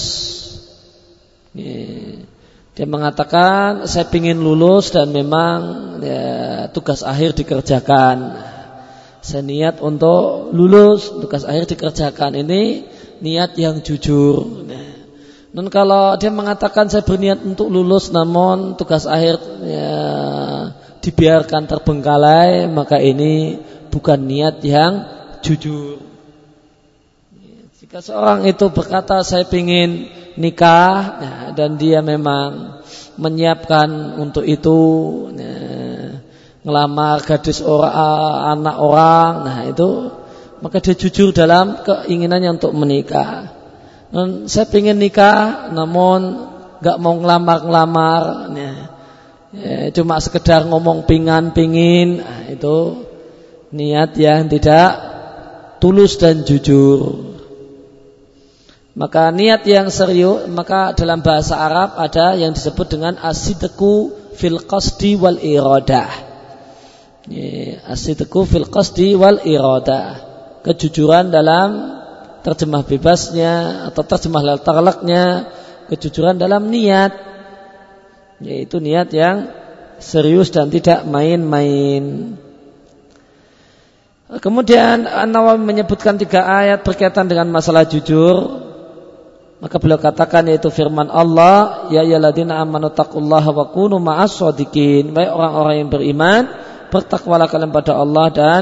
Dia 2.74 2.88
mengatakan 2.89 3.86
saya 3.86 4.08
ingin 4.10 4.41
lulus 4.41 4.89
dan 4.93 5.13
memang 5.13 5.58
ya, 6.01 6.25
tugas 6.70 7.01
akhir 7.05 7.38
dikerjakan. 7.38 8.38
Saya 9.24 9.43
niat 9.43 9.79
untuk 9.84 10.51
lulus, 10.55 11.10
tugas 11.20 11.43
akhir 11.43 11.70
dikerjakan. 11.70 12.39
Ini 12.46 12.62
niat 13.22 13.60
yang 13.60 13.84
jujur. 13.84 14.65
Dan 15.53 15.70
kalau 15.70 16.17
dia 16.17 16.34
mengatakan 16.34 16.89
saya 16.89 17.05
berniat 17.05 17.46
untuk 17.46 17.70
lulus 17.70 18.10
namun 18.10 18.74
tugas 18.74 19.05
akhir 19.05 19.38
ya, 19.62 19.93
dibiarkan 21.03 21.67
terbengkalai 21.67 22.72
maka 22.72 22.95
ini 22.98 23.60
bukan 23.91 24.19
niat 24.24 24.63
yang 24.63 25.03
jujur. 25.43 26.00
Jika 27.83 28.00
seorang 28.00 28.48
itu 28.48 28.72
berkata 28.72 29.19
saya 29.22 29.43
ingin 29.51 30.07
nikah 30.39 30.95
nah, 31.19 31.41
dan 31.51 31.75
dia 31.75 32.00
memang 32.00 32.81
menyiapkan 33.19 34.17
untuk 34.17 34.48
itu 34.48 34.79
nah, 35.36 36.17
ngelamar 36.63 37.22
gadis 37.22 37.60
orang 37.62 37.93
anak 38.57 38.77
orang 38.79 39.31
nah 39.45 39.60
itu 39.67 40.10
maka 40.63 40.79
dia 40.79 40.95
jujur 40.95 41.36
dalam 41.36 41.83
keinginannya 41.83 42.55
untuk 42.57 42.72
menikah 42.74 43.51
dan 44.10 44.48
saya 44.48 44.65
ingin 44.74 44.98
nikah 44.98 45.69
namun 45.75 46.50
nggak 46.81 46.98
mau 46.98 47.13
ngelamar-ngelamar 47.19 48.24
nah, 48.50 48.57
ya, 48.57 48.74
cuma 49.93 50.17
sekedar 50.17 50.65
ngomong 50.65 51.05
pingan 51.05 51.53
pingin 51.53 52.25
nah, 52.25 52.50
itu 52.50 53.05
niat 53.69 54.17
yang 54.17 54.50
tidak 54.50 54.98
tulus 55.77 56.17
dan 56.17 56.41
jujur 56.41 57.33
maka 58.93 59.33
niat 59.33 59.65
yang 59.65 59.89
serius, 59.89 60.45
maka 60.53 60.93
dalam 60.93 61.25
bahasa 61.25 61.57
Arab 61.57 61.98
ada 61.98 62.38
yang 62.38 62.53
disebut 62.53 62.93
dengan 62.93 63.17
asidku 63.17 64.13
fil 64.38 64.62
qasdi 64.62 65.17
wal 65.17 65.41
iradah. 65.41 66.13
Asidku 67.89 68.45
fil 68.45 68.69
qasdi 68.69 69.17
wal 69.17 69.41
iradah. 69.41 70.22
Kejujuran 70.62 71.33
dalam 71.33 71.89
terjemah 72.45 72.86
bebasnya 72.86 73.53
atau 73.89 74.05
terjemah 74.05 74.62
talaknya, 74.62 75.50
kejujuran 75.89 76.38
dalam 76.38 76.69
niat. 76.69 77.32
Yaitu 78.43 78.83
niat 78.83 79.09
yang 79.15 79.50
serius 80.03 80.51
dan 80.51 80.67
tidak 80.67 81.07
main-main. 81.07 82.35
Kemudian 84.33 85.07
An-Nawawi 85.07 85.62
menyebutkan 85.62 86.19
tiga 86.19 86.43
ayat 86.43 86.83
berkaitan 86.83 87.29
dengan 87.29 87.47
masalah 87.53 87.85
jujur 87.85 88.63
maka 89.63 89.79
beliau 89.79 89.95
katakan 89.95 90.43
yaitu 90.51 90.67
firman 90.67 91.07
Allah, 91.07 91.88
ya 91.88 92.03
ayyuhalladzina 92.03 92.59
amanu 92.59 92.91
taqullaha 92.91 93.47
wa 93.55 93.71
kunu 93.71 93.95
ma'as 93.95 94.35
shadiqin. 94.35 95.15
Baik 95.15 95.31
orang-orang 95.31 95.75
yang 95.79 95.88
beriman, 95.88 96.41
bertakwalah 96.91 97.47
kalian 97.47 97.71
pada 97.71 97.95
Allah 97.95 98.27
dan 98.27 98.62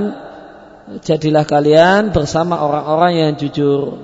jadilah 1.01 1.41
kalian 1.41 2.13
bersama 2.13 2.61
orang-orang 2.61 3.17
yang 3.17 3.31
jujur. 3.33 3.97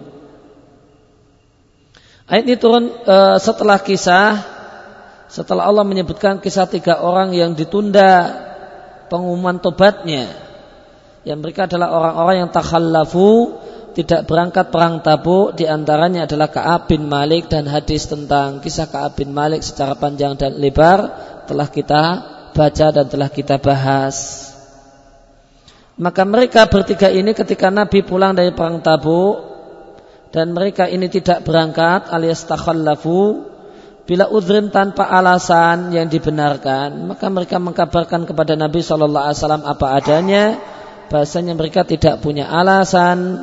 Ayat 2.25 2.49
ini 2.49 2.57
turun 2.57 2.89
uh, 2.89 3.37
setelah 3.37 3.77
kisah 3.77 4.41
setelah 5.27 5.67
Allah 5.67 5.83
menyebutkan 5.83 6.39
kisah 6.39 6.67
tiga 6.67 7.03
orang 7.03 7.35
yang 7.35 7.51
ditunda 7.51 8.31
pengumuman 9.11 9.59
tobatnya. 9.59 10.31
Yang 11.27 11.39
mereka 11.43 11.67
adalah 11.67 11.91
orang-orang 11.91 12.35
yang 12.47 12.51
takhallafu 12.51 13.59
tidak 13.91 14.29
berangkat 14.29 14.69
perang 14.69 15.03
tabuk 15.03 15.57
di 15.57 15.67
antaranya 15.67 16.29
adalah 16.29 16.47
Ka'ab 16.47 16.87
bin 16.87 17.09
Malik 17.09 17.51
dan 17.51 17.67
hadis 17.67 18.07
tentang 18.07 18.63
kisah 18.63 18.87
Ka'ab 18.87 19.17
bin 19.17 19.33
Malik 19.33 19.65
secara 19.65 19.97
panjang 19.97 20.37
dan 20.37 20.55
lebar 20.55 21.11
telah 21.49 21.67
kita 21.67 22.03
baca 22.53 22.87
dan 22.93 23.05
telah 23.09 23.27
kita 23.27 23.59
bahas. 23.59 24.47
Maka 25.97 26.23
mereka 26.29 26.69
bertiga 26.69 27.09
ini 27.09 27.33
ketika 27.33 27.73
Nabi 27.73 28.05
pulang 28.05 28.37
dari 28.37 28.53
perang 28.53 28.85
tabuk 28.85 29.41
dan 30.29 30.53
mereka 30.53 30.85
ini 30.85 31.09
tidak 31.09 31.41
berangkat 31.41 32.13
alias 32.13 32.45
takhallafu 32.45 33.46
bila 34.07 34.31
udhrin 34.31 34.71
tanpa 34.71 35.03
alasan 35.11 35.91
yang 35.91 36.07
dibenarkan 36.07 37.11
maka 37.11 37.27
mereka 37.27 37.59
mengkabarkan 37.59 38.23
kepada 38.23 38.55
Nabi 38.55 38.79
Shallallahu 38.79 39.25
Alaihi 39.27 39.39
Wasallam 39.43 39.65
apa 39.67 39.85
adanya 39.99 40.43
bahasanya 41.11 41.53
mereka 41.59 41.83
tidak 41.83 42.23
punya 42.23 42.47
alasan 42.47 43.35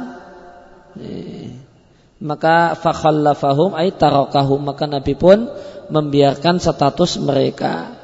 maka 2.24 2.72
fakhallafahum 2.78 3.76
ay 3.76 3.92
tarakahum 3.92 4.64
maka 4.64 4.88
Nabi 4.88 5.12
pun 5.12 5.44
membiarkan 5.92 6.56
status 6.56 7.20
mereka. 7.20 8.00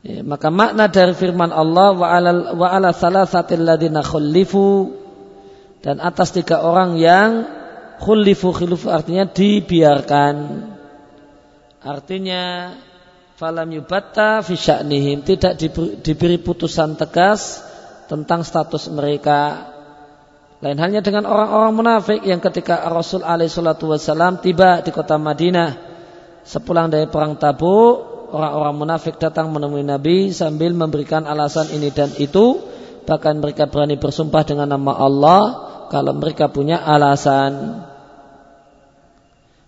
Ya, 0.00 0.24
maka 0.24 0.48
makna 0.48 0.88
dari 0.88 1.12
firman 1.12 1.52
Allah 1.52 1.92
wa 1.92 2.08
ala 2.08 2.56
wa 2.56 2.68
ala 2.72 2.90
dan 5.80 5.96
atas 5.96 6.28
tiga 6.32 6.60
orang 6.64 6.96
yang 6.96 7.44
khulifu 8.00 8.50
khilufu 8.56 8.88
artinya 8.88 9.28
dibiarkan. 9.28 10.34
Artinya 11.80 12.76
falam 13.40 13.68
yubatta 13.72 14.44
fi 14.44 14.54
sya'nihim 14.56 15.24
tidak 15.24 15.56
diberi 16.04 16.36
putusan 16.36 16.96
tegas 17.00 17.64
tentang 18.04 18.44
status 18.44 18.92
mereka 18.92 19.72
lain 20.60 20.76
halnya 20.76 21.00
dengan 21.00 21.24
orang-orang 21.24 21.72
munafik 21.72 22.20
yang 22.20 22.36
ketika 22.36 22.84
Rasul 22.92 23.24
alaihissalatu 23.24 23.88
wassalam 23.88 24.44
tiba 24.44 24.84
di 24.84 24.92
kota 24.92 25.16
Madinah 25.16 25.90
sepulang 26.44 26.92
dari 26.92 27.08
perang 27.08 27.40
Tabuk, 27.40 28.28
orang-orang 28.32 28.74
munafik 28.76 29.16
datang 29.16 29.48
menemui 29.48 29.84
Nabi 29.84 30.36
sambil 30.36 30.76
memberikan 30.76 31.24
alasan 31.24 31.72
ini 31.72 31.88
dan 31.88 32.12
itu, 32.20 32.60
bahkan 33.08 33.40
mereka 33.40 33.72
berani 33.72 33.96
bersumpah 33.96 34.42
dengan 34.44 34.68
nama 34.68 34.92
Allah 35.00 35.42
kalau 35.88 36.12
mereka 36.16 36.52
punya 36.52 36.80
alasan. 36.80 37.82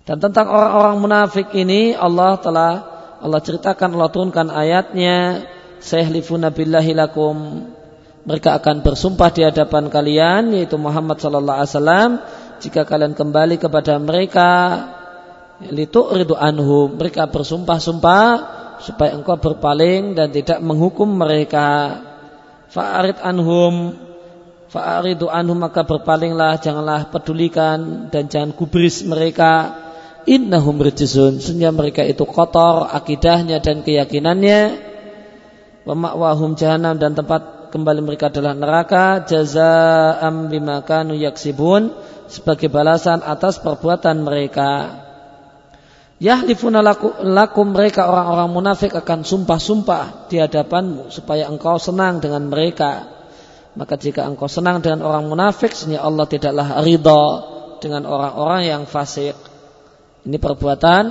Dan 0.02 0.18
tentang 0.18 0.50
orang-orang 0.50 0.98
munafik 0.98 1.54
ini 1.54 1.94
Allah 1.94 2.34
telah 2.42 2.72
Allah 3.22 3.38
ceritakan 3.38 3.94
Allah 3.94 4.10
turunkan 4.10 4.50
ayatnya 4.50 5.46
Sayahlifuna 5.78 6.50
lakum. 6.50 7.66
Mereka 8.22 8.54
akan 8.62 8.86
bersumpah 8.86 9.30
di 9.34 9.46
hadapan 9.46 9.90
kalian 9.90 10.54
yaitu 10.54 10.74
Muhammad 10.78 11.22
sallallahu 11.22 11.58
alaihi 11.58 11.70
wasallam. 11.74 12.10
Jika 12.62 12.86
kalian 12.86 13.14
kembali 13.14 13.58
kepada 13.58 13.98
mereka 13.98 14.50
ridu 15.62 16.34
anhum 16.34 16.98
mereka 16.98 17.30
bersumpah-sumpah 17.30 18.26
supaya 18.82 19.14
engkau 19.14 19.38
berpaling 19.38 20.18
dan 20.18 20.34
tidak 20.34 20.58
menghukum 20.62 21.06
mereka. 21.06 21.98
Fa'arid 22.70 23.22
anhum 23.22 23.94
fa'aridu 24.70 25.30
anhum 25.30 25.58
maka 25.62 25.86
berpalinglah 25.86 26.58
janganlah 26.58 27.10
pedulikan 27.10 28.08
dan 28.08 28.32
jangan 28.32 28.56
kubris 28.56 29.04
mereka 29.04 29.81
innahum 30.28 30.78
rijsun 30.78 31.42
sehingga 31.42 31.74
mereka 31.74 32.06
itu 32.06 32.22
kotor 32.26 32.88
akidahnya 32.90 33.58
dan 33.58 33.82
keyakinannya 33.82 34.60
wa 35.82 35.94
ma'wahum 35.98 36.54
dan 36.54 37.12
tempat 37.12 37.72
kembali 37.72 38.04
mereka 38.04 38.28
adalah 38.28 38.52
neraka 38.52 39.24
jazaa'am 39.24 40.52
bima 40.52 40.84
kanu 40.84 41.16
yaksibun 41.16 41.90
sebagai 42.28 42.68
balasan 42.68 43.24
atas 43.24 43.60
perbuatan 43.60 44.20
mereka. 44.24 45.00
Yahlifuna 46.22 46.86
laku, 46.86 47.10
lakum 47.26 47.74
mereka 47.74 48.06
orang-orang 48.06 48.48
munafik 48.54 48.94
akan 48.94 49.26
sumpah-sumpah 49.26 50.30
di 50.30 50.38
hadapanmu 50.38 51.10
supaya 51.10 51.50
engkau 51.50 51.82
senang 51.82 52.22
dengan 52.22 52.46
mereka. 52.46 53.10
Maka 53.74 53.98
jika 53.98 54.28
engkau 54.28 54.46
senang 54.46 54.78
dengan 54.84 55.02
orang 55.02 55.26
munafik, 55.26 55.74
sehingga 55.74 56.06
Allah 56.06 56.28
tidaklah 56.28 56.78
ridha 56.84 57.24
dengan 57.82 58.06
orang-orang 58.06 58.70
yang 58.70 58.82
fasik. 58.86 59.34
Ini 60.22 60.38
perbuatan 60.38 61.04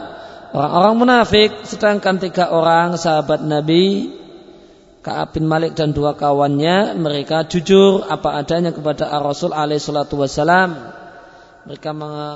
orang-orang 0.55 0.95
munafik. 0.95 1.49
Sedangkan 1.67 2.19
tiga 2.19 2.51
orang 2.51 2.95
sahabat 2.95 3.43
Nabi 3.43 4.17
Ka'ab 5.01 5.33
bin 5.33 5.49
Malik 5.49 5.73
dan 5.73 5.97
dua 5.97 6.13
kawannya 6.13 6.93
mereka 6.93 7.49
jujur 7.49 8.05
apa 8.05 8.37
adanya 8.37 8.69
kepada 8.69 9.09
Rasul 9.17 9.49
alaihi 9.49 9.81
salatu 9.81 10.21
wasalam. 10.21 10.77
Mereka 11.65 11.89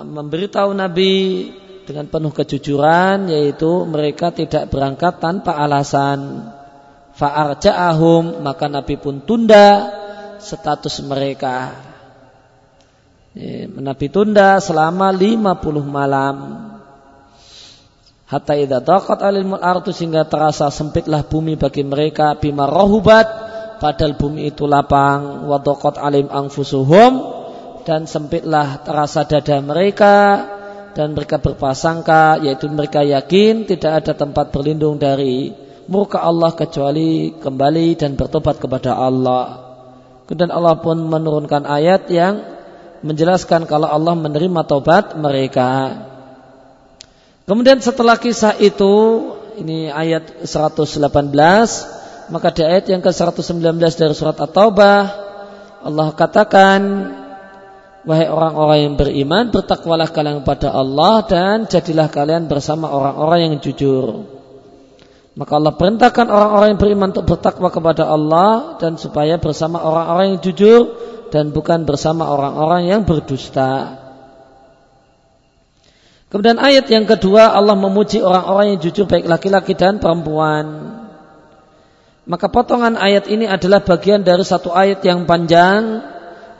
memberitahu 0.05 0.73
Nabi 0.73 1.13
dengan 1.85 2.09
penuh 2.09 2.33
kejujuran 2.33 3.29
yaitu 3.29 3.85
mereka 3.85 4.33
tidak 4.33 4.73
berangkat 4.73 5.21
tanpa 5.21 5.53
alasan. 5.61 6.49
Fa'arja'ahum 7.15 8.41
maka 8.41 8.65
Nabi 8.65 8.97
pun 8.97 9.21
tunda 9.21 9.93
status 10.41 11.05
mereka. 11.05 11.71
Nabi 13.75 14.07
tunda 14.07 14.63
selama 14.63 15.11
50 15.11 15.83
malam. 15.83 16.35
Hatta 18.25 18.55
idza 18.57 18.81
daqat 18.81 19.21
alimul 19.21 19.61
ardu 19.61 19.91
sehingga 19.91 20.25
terasa 20.25 20.71
sempitlah 20.73 21.27
bumi 21.27 21.59
bagi 21.59 21.85
mereka 21.85 22.33
bima 22.39 22.65
rohubat 22.65 23.27
padahal 23.77 24.17
bumi 24.17 24.49
itu 24.49 24.65
lapang 24.65 25.45
wa 25.45 25.61
daqat 25.61 26.01
alim 26.01 26.25
anfusuhum 26.31 27.21
dan 27.85 28.09
sempitlah 28.09 28.81
terasa 28.81 29.29
dada 29.29 29.61
mereka 29.61 30.41
dan 30.97 31.13
mereka 31.13 31.37
berpasangka 31.37 32.41
yaitu 32.41 32.65
mereka 32.71 33.05
yakin 33.05 33.69
tidak 33.69 34.01
ada 34.01 34.17
tempat 34.17 34.49
berlindung 34.49 34.97
dari 34.97 35.53
murka 35.85 36.23
Allah 36.23 36.49
kecuali 36.55 37.35
kembali 37.37 37.93
dan 37.93 38.17
bertobat 38.17 38.57
kepada 38.57 38.97
Allah. 38.97 39.61
Kemudian 40.25 40.49
Allah 40.49 40.81
pun 40.81 40.97
menurunkan 40.97 41.69
ayat 41.69 42.09
yang 42.09 42.54
menjelaskan 43.05 43.69
kalau 43.69 43.85
Allah 43.85 44.17
menerima 44.17 44.65
tobat 44.65 45.13
mereka. 45.13 45.93
Kemudian 47.45 47.77
setelah 47.77 48.17
kisah 48.17 48.57
itu 48.57 48.93
ini 49.61 49.93
ayat 49.93 50.41
118 50.41 50.97
maka 52.33 52.49
di 52.49 52.65
ayat 52.65 52.89
yang 52.89 53.05
ke-119 53.05 53.61
dari 53.77 54.13
surat 54.17 54.33
At-Taubah 54.33 54.99
Allah 55.85 56.07
katakan 56.17 56.81
Wahai 58.05 58.29
orang-orang 58.29 58.79
yang 58.85 58.95
beriman, 59.01 59.49
bertakwalah 59.49 60.05
kalian 60.13 60.45
kepada 60.45 60.69
Allah 60.69 61.25
dan 61.25 61.65
jadilah 61.65 62.05
kalian 62.05 62.45
bersama 62.45 62.93
orang-orang 62.93 63.49
yang 63.49 63.53
jujur. 63.57 64.34
Maka 65.35 65.59
Allah 65.59 65.75
perintahkan 65.75 66.31
orang-orang 66.31 66.67
yang 66.73 66.79
beriman 66.79 67.11
untuk 67.11 67.27
bertakwa 67.27 67.67
kepada 67.67 68.07
Allah 68.07 68.79
dan 68.79 68.95
supaya 68.95 69.35
bersama 69.35 69.83
orang-orang 69.83 70.35
yang 70.35 70.39
jujur 70.39 70.81
dan 71.27 71.51
bukan 71.51 71.83
bersama 71.83 72.31
orang-orang 72.31 72.87
yang 72.87 73.01
berdusta. 73.03 73.99
Kemudian 76.31 76.55
ayat 76.55 76.87
yang 76.87 77.03
kedua 77.03 77.51
Allah 77.51 77.75
memuji 77.75 78.23
orang-orang 78.23 78.75
yang 78.75 78.79
jujur 78.79 79.11
baik 79.11 79.27
laki-laki 79.27 79.75
dan 79.75 79.99
perempuan. 79.99 80.95
Maka 82.25 82.47
potongan 82.47 82.95
ayat 82.95 83.27
ini 83.27 83.43
adalah 83.43 83.83
bagian 83.83 84.23
dari 84.23 84.41
satu 84.41 84.71
ayat 84.71 85.03
yang 85.03 85.27
panjang 85.27 85.99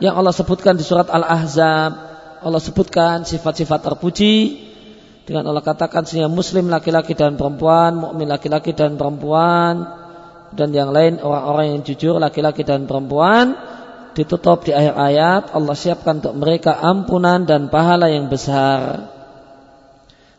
yang 0.04 0.20
Allah 0.20 0.36
sebutkan 0.36 0.76
di 0.76 0.84
surat 0.84 1.08
Al-Ahzab. 1.08 1.92
Allah 2.44 2.62
sebutkan 2.62 3.24
sifat-sifat 3.24 3.80
terpuji 3.88 4.65
dengan 5.26 5.50
Allah 5.50 5.66
katakan 5.66 6.06
sehingga 6.06 6.30
muslim 6.30 6.70
laki-laki 6.70 7.18
dan 7.18 7.34
perempuan, 7.34 7.98
mukmin 7.98 8.30
laki-laki 8.30 8.78
dan 8.78 8.94
perempuan 8.94 9.90
dan 10.54 10.70
yang 10.70 10.94
lain 10.94 11.18
orang-orang 11.18 11.76
yang 11.76 11.82
jujur 11.82 12.22
laki-laki 12.22 12.62
dan 12.62 12.86
perempuan 12.86 13.58
ditutup 14.16 14.64
di 14.64 14.72
akhir 14.72 14.96
ayat 14.96 15.44
Allah 15.52 15.76
siapkan 15.76 16.24
untuk 16.24 16.38
mereka 16.38 16.78
ampunan 16.78 17.44
dan 17.44 17.68
pahala 17.68 18.08
yang 18.08 18.30
besar. 18.32 19.12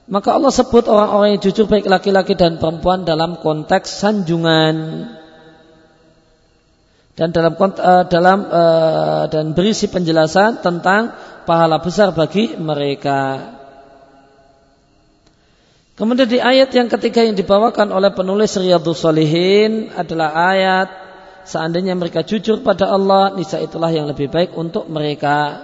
Maka 0.07 0.39
Allah 0.39 0.55
sebut 0.55 0.87
orang-orang 0.87 1.37
yang 1.37 1.43
jujur 1.43 1.67
baik 1.67 1.91
laki-laki 1.91 2.39
dan 2.39 2.63
perempuan 2.63 3.03
dalam 3.03 3.43
konteks 3.43 3.91
sanjungan 4.07 4.77
dan 7.19 7.29
dalam 7.35 7.59
uh, 7.59 8.05
dalam 8.07 8.39
uh, 8.47 9.25
dan 9.27 9.51
berisi 9.57 9.91
penjelasan 9.91 10.63
tentang 10.63 11.11
pahala 11.43 11.83
besar 11.83 12.15
bagi 12.15 12.55
mereka. 12.55 13.56
Kemudian 15.97 16.29
di 16.29 16.37
ayat 16.37 16.69
yang 16.77 16.93
ketiga 16.93 17.25
yang 17.25 17.33
dibawakan 17.33 17.89
oleh 17.89 18.13
penulis 18.13 18.53
Riyadhus 18.61 19.01
Salihin 19.01 19.97
adalah 19.97 20.37
ayat 20.53 20.89
seandainya 21.49 21.97
mereka 21.97 22.21
jujur 22.21 22.61
pada 22.61 22.93
Allah, 22.93 23.33
nisa 23.33 23.57
itulah 23.65 23.89
yang 23.89 24.05
lebih 24.05 24.29
baik 24.29 24.53
untuk 24.61 24.93
mereka. 24.93 25.57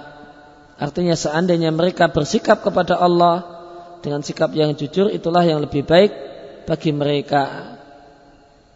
Artinya 0.80 1.12
seandainya 1.12 1.68
mereka 1.68 2.08
bersikap 2.08 2.64
kepada 2.64 2.96
Allah 2.96 3.44
dengan 4.00 4.24
sikap 4.24 4.56
yang 4.56 4.72
jujur 4.72 5.12
itulah 5.12 5.44
yang 5.44 5.60
lebih 5.60 5.84
baik 5.84 6.16
bagi 6.64 6.96
mereka. 6.96 7.76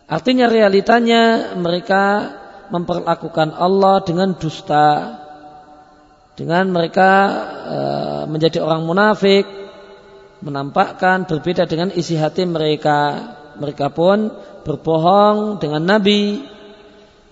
Artinya 0.07 0.53
realitanya 0.53 1.57
mereka 1.57 2.37
memperlakukan 2.69 3.57
Allah 3.57 4.05
dengan 4.05 4.37
dusta. 4.37 5.19
Dengan 6.37 6.69
mereka 6.69 7.11
e, 7.64 7.79
menjadi 8.29 8.61
orang 8.61 8.85
munafik, 8.85 9.49
menampakkan 10.40 11.25
berbeda 11.25 11.64
dengan 11.64 11.92
isi 11.92 12.18
hati 12.18 12.44
mereka. 12.44 13.33
Mereka 13.57 13.92
pun 13.96 14.29
berbohong 14.66 15.62
dengan 15.62 15.83
Nabi. 15.85 16.44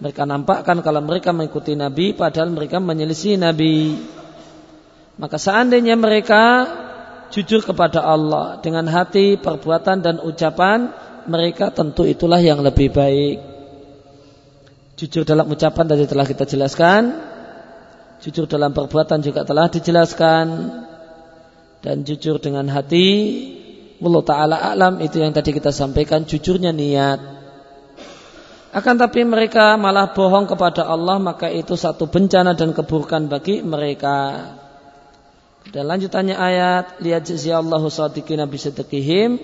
Mereka 0.00 0.24
nampakkan 0.24 0.80
kalau 0.80 1.00
mereka 1.04 1.32
mengikuti 1.36 1.76
Nabi 1.76 2.16
padahal 2.16 2.52
mereka 2.52 2.80
menyelisih 2.80 3.36
Nabi. 3.36 3.96
Maka 5.14 5.38
seandainya 5.38 5.94
mereka 5.94 6.66
jujur 7.30 7.62
kepada 7.62 8.02
Allah 8.02 8.58
dengan 8.58 8.88
hati, 8.90 9.38
perbuatan 9.38 10.02
dan 10.02 10.16
ucapan, 10.18 10.90
mereka 11.30 11.70
tentu 11.70 12.02
itulah 12.02 12.42
yang 12.42 12.60
lebih 12.60 12.90
baik. 12.90 13.36
Jujur 14.94 15.26
dalam 15.26 15.50
ucapan 15.50 15.84
tadi 15.90 16.04
telah 16.06 16.26
kita 16.26 16.44
jelaskan. 16.46 17.02
Jujur 18.22 18.46
dalam 18.46 18.70
perbuatan 18.72 19.20
juga 19.20 19.42
telah 19.42 19.68
dijelaskan 19.68 20.46
dan 21.84 22.00
jujur 22.00 22.40
dengan 22.40 22.64
hati 22.72 23.12
Allah 24.00 24.24
Ta'ala 24.24 24.56
alam 24.72 24.98
itu 25.04 25.20
yang 25.20 25.36
tadi 25.36 25.52
kita 25.52 25.70
sampaikan 25.70 26.24
jujurnya 26.24 26.72
niat. 26.72 27.20
Akan 28.74 28.98
tapi 28.98 29.22
mereka 29.22 29.78
malah 29.78 30.10
bohong 30.10 30.50
kepada 30.50 30.82
Allah 30.84 31.22
maka 31.22 31.46
itu 31.46 31.78
satu 31.78 32.10
bencana 32.10 32.58
dan 32.58 32.74
keburukan 32.74 33.30
bagi 33.30 33.62
mereka. 33.62 34.50
Dan 35.70 35.88
lanjutannya 35.88 36.36
ayat 36.36 37.00
lihat 37.00 37.24
Allahu 37.30 37.88
sadiqina 37.88 38.44
bisadqihim 38.50 39.38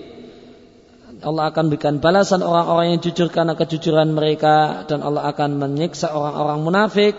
Allah 1.21 1.53
akan 1.53 1.69
berikan 1.69 2.01
balasan 2.01 2.41
orang-orang 2.41 2.97
yang 2.97 3.01
jujur 3.01 3.29
karena 3.29 3.53
kejujuran 3.53 4.09
mereka 4.09 4.85
dan 4.89 5.05
Allah 5.05 5.29
akan 5.29 5.57
menyiksa 5.61 6.09
orang-orang 6.09 6.59
munafik. 6.65 7.13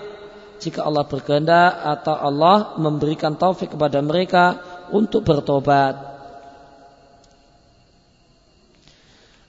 Jika 0.62 0.86
Allah 0.86 1.06
berkehendak 1.06 1.70
atau 1.74 2.14
Allah 2.14 2.78
memberikan 2.78 3.34
taufik 3.34 3.74
kepada 3.74 3.98
mereka 3.98 4.62
untuk 4.92 5.24
bertobat. 5.24 6.12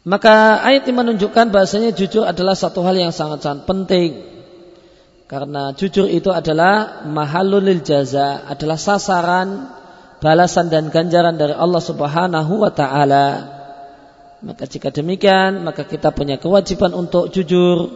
Maka 0.03 0.59
ayat 0.59 0.83
ini 0.83 0.99
menunjukkan 0.99 1.51
bahasanya 1.51 1.95
jujur 1.95 2.27
adalah 2.27 2.59
satu 2.59 2.83
hal 2.83 2.95
yang 2.95 3.15
sangat-sangat 3.15 3.63
penting. 3.63 4.19
Karena 5.31 5.71
jujur 5.71 6.11
itu 6.11 6.27
adalah 6.27 7.07
mahalulil 7.07 7.79
jaza, 7.79 8.43
adalah 8.43 8.75
sasaran 8.75 9.71
balasan 10.19 10.71
dan 10.71 10.87
ganjaran 10.87 11.35
dari 11.35 11.55
Allah 11.55 11.79
Subhanahu 11.83 12.63
wa 12.63 12.71
taala. 12.71 13.27
Maka 14.43 14.67
jika 14.67 14.91
demikian, 14.91 15.63
maka 15.63 15.87
kita 15.87 16.11
punya 16.11 16.35
kewajiban 16.35 16.91
untuk 16.91 17.31
jujur 17.31 17.91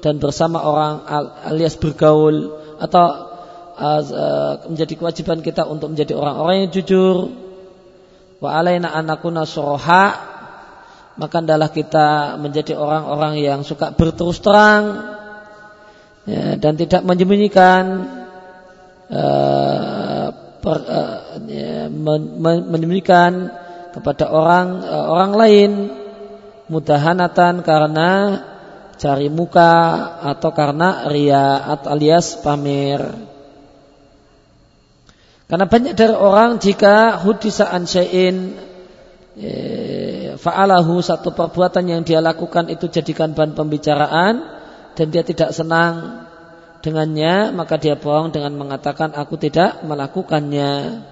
dan 0.00 0.16
bersama 0.16 0.64
orang 0.64 1.04
alias 1.44 1.76
bergaul 1.76 2.56
atau 2.80 3.29
menjadi 4.66 4.94
kewajiban 4.98 5.40
kita 5.40 5.64
untuk 5.64 5.94
menjadi 5.96 6.12
orang-orang 6.12 6.66
yang 6.66 6.70
jujur 6.74 7.16
wa 8.40 8.50
alaina 8.56 8.92
anakuna 8.92 9.44
suroha 9.44 10.30
maka 11.20 11.44
adalah 11.44 11.68
kita 11.68 12.40
menjadi 12.40 12.80
orang-orang 12.80 13.44
yang 13.44 13.60
suka 13.60 13.92
berterus 13.92 14.40
terang 14.40 15.04
ya, 16.24 16.56
dan 16.56 16.80
tidak 16.80 17.04
menyembunyikan 17.04 17.82
uh, 19.12 20.26
per, 20.64 20.78
uh, 20.80 21.18
ya, 21.44 21.92
men, 21.92 22.40
menyembunyikan 22.72 23.52
kepada 23.92 24.32
orang 24.32 24.80
uh, 24.80 25.06
orang 25.12 25.32
lain 25.36 25.70
mudahanatan 26.72 27.60
karena 27.66 28.10
cari 28.96 29.28
muka 29.28 29.72
atau 30.24 30.50
karena 30.56 31.04
ria 31.10 31.68
atau 31.68 31.92
alias 31.92 32.40
pamer. 32.40 33.29
Karena 35.50 35.66
banyak 35.66 35.98
dari 35.98 36.14
orang 36.14 36.62
jika 36.62 37.18
hudisa 37.26 37.66
an 37.74 37.82
syai'in 37.82 38.54
e, 39.34 39.50
fa'alahu 40.38 41.02
satu 41.02 41.34
perbuatan 41.34 41.90
yang 41.90 42.06
dia 42.06 42.22
lakukan 42.22 42.70
itu 42.70 42.86
jadikan 42.86 43.34
bahan 43.34 43.58
pembicaraan 43.58 44.46
dan 44.94 45.06
dia 45.10 45.26
tidak 45.26 45.50
senang 45.50 46.22
dengannya 46.86 47.50
maka 47.50 47.82
dia 47.82 47.98
bohong 47.98 48.30
dengan 48.30 48.54
mengatakan 48.54 49.10
aku 49.10 49.42
tidak 49.42 49.82
melakukannya. 49.82 51.02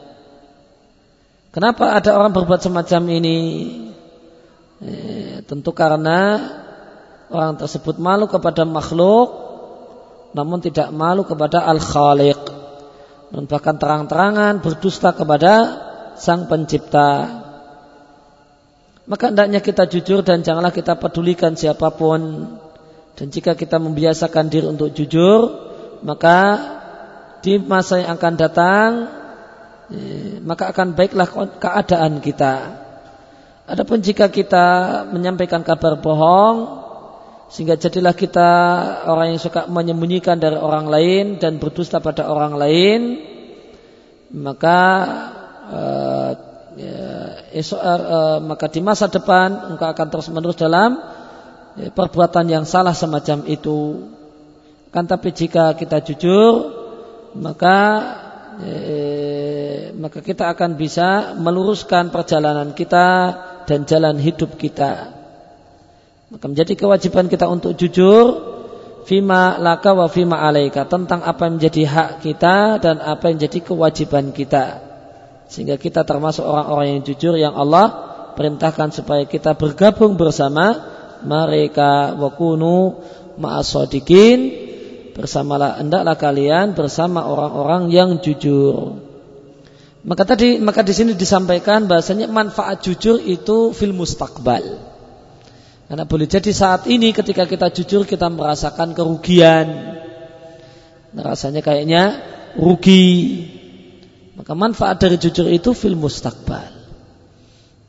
Kenapa 1.50 1.98
ada 1.98 2.14
orang 2.14 2.30
berbuat 2.30 2.62
semacam 2.62 3.02
ini? 3.10 3.38
E, 4.78 4.90
tentu 5.50 5.74
karena 5.74 6.38
orang 7.26 7.58
tersebut 7.58 7.98
malu 7.98 8.30
kepada 8.30 8.62
makhluk 8.62 9.34
namun 10.30 10.62
tidak 10.62 10.94
malu 10.94 11.26
kepada 11.26 11.66
al-khaliq 11.66 12.47
dan 13.28 13.44
bahkan 13.44 13.76
terang-terangan 13.76 14.64
berdusta 14.64 15.12
kepada 15.12 15.54
sang 16.16 16.48
pencipta. 16.48 17.44
Maka 19.08 19.32
hendaknya 19.32 19.64
kita 19.64 19.88
jujur 19.88 20.20
dan 20.20 20.44
janganlah 20.44 20.72
kita 20.72 20.96
pedulikan 20.96 21.56
siapa 21.56 21.88
pun. 21.92 22.52
Dan 23.16 23.26
jika 23.32 23.56
kita 23.56 23.80
membiasakan 23.80 24.46
diri 24.52 24.68
untuk 24.68 24.92
jujur, 24.92 25.48
maka 26.04 26.38
di 27.40 27.56
masa 27.56 28.04
yang 28.04 28.20
akan 28.20 28.34
datang, 28.36 28.90
eh, 29.90 30.38
maka 30.44 30.70
akan 30.70 30.92
baiklah 30.92 31.26
keadaan 31.56 32.20
kita. 32.20 32.84
Adapun 33.68 34.00
jika 34.00 34.32
kita 34.32 34.66
menyampaikan 35.12 35.60
kabar 35.64 36.00
bohong, 36.00 36.87
sehingga 37.48 37.80
jadilah 37.80 38.12
kita 38.12 38.50
orang 39.08 39.32
yang 39.32 39.40
suka 39.40 39.64
menyembunyikan 39.72 40.36
dari 40.36 40.60
orang 40.60 40.84
lain 40.84 41.24
dan 41.40 41.56
berdusta 41.56 41.96
pada 41.98 42.28
orang 42.28 42.60
lain. 42.60 43.00
Maka 44.28 44.80
uh, 45.72 46.30
ya, 46.76 47.00
esok, 47.56 47.80
uh, 47.80 48.38
maka 48.44 48.68
di 48.68 48.84
masa 48.84 49.08
depan 49.08 49.72
engkau 49.72 49.88
akan 49.88 50.06
terus 50.12 50.28
menerus 50.28 50.60
dalam 50.60 51.00
ya, 51.80 51.88
perbuatan 51.88 52.52
yang 52.52 52.64
salah 52.68 52.92
semacam 52.92 53.48
itu. 53.48 54.12
Kan 54.92 55.08
tapi 55.08 55.32
jika 55.32 55.72
kita 55.72 56.04
jujur 56.04 56.76
maka 57.36 57.76
eh, 58.64 59.92
maka 59.92 60.24
kita 60.24 60.48
akan 60.48 60.80
bisa 60.80 61.36
meluruskan 61.36 62.08
perjalanan 62.08 62.72
kita 62.72 63.36
dan 63.68 63.84
jalan 63.84 64.16
hidup 64.16 64.56
kita 64.56 65.17
maka 66.28 66.44
menjadi 66.44 66.76
kewajiban 66.76 67.26
kita 67.32 67.48
untuk 67.48 67.72
jujur 67.72 68.36
fima 69.08 69.56
laka 69.56 69.96
wa 69.96 70.12
fima 70.12 70.44
alaika 70.44 70.84
tentang 70.84 71.24
apa 71.24 71.48
yang 71.48 71.56
menjadi 71.56 71.82
hak 71.88 72.10
kita 72.20 72.76
dan 72.76 73.00
apa 73.00 73.32
yang 73.32 73.40
menjadi 73.40 73.58
kewajiban 73.64 74.36
kita. 74.36 74.84
Sehingga 75.48 75.80
kita 75.80 76.04
termasuk 76.04 76.44
orang-orang 76.44 77.00
yang 77.00 77.02
jujur 77.08 77.32
yang 77.40 77.56
Allah 77.56 77.88
perintahkan 78.36 78.92
supaya 78.92 79.24
kita 79.24 79.56
bergabung 79.56 80.20
bersama 80.20 80.76
mereka. 81.24 82.12
Wakunu 82.12 83.00
ma'asodikin 83.40 84.68
bersamalah 85.16 85.80
hendaklah 85.80 86.20
kalian 86.20 86.76
bersama 86.76 87.24
orang-orang 87.24 87.88
yang 87.88 88.20
jujur. 88.20 89.00
Maka 90.04 90.28
tadi 90.28 90.60
maka 90.60 90.84
di 90.84 90.92
sini 90.92 91.16
disampaikan 91.16 91.88
bahasanya 91.88 92.28
manfaat 92.28 92.84
jujur 92.84 93.16
itu 93.16 93.72
fil 93.72 93.96
mustaqbal 93.96 94.87
karena 95.88 96.04
boleh 96.04 96.28
jadi 96.28 96.52
saat 96.52 96.84
ini 96.84 97.16
ketika 97.16 97.48
kita 97.48 97.72
jujur 97.72 98.04
kita 98.04 98.28
merasakan 98.28 98.92
kerugian. 98.92 99.96
Rasanya 101.16 101.64
kayaknya 101.64 102.20
rugi. 102.60 103.48
Maka 104.36 104.52
manfaat 104.52 105.00
dari 105.00 105.16
jujur 105.16 105.48
itu 105.48 105.72
fil 105.72 105.96
mustakbal. 105.96 106.76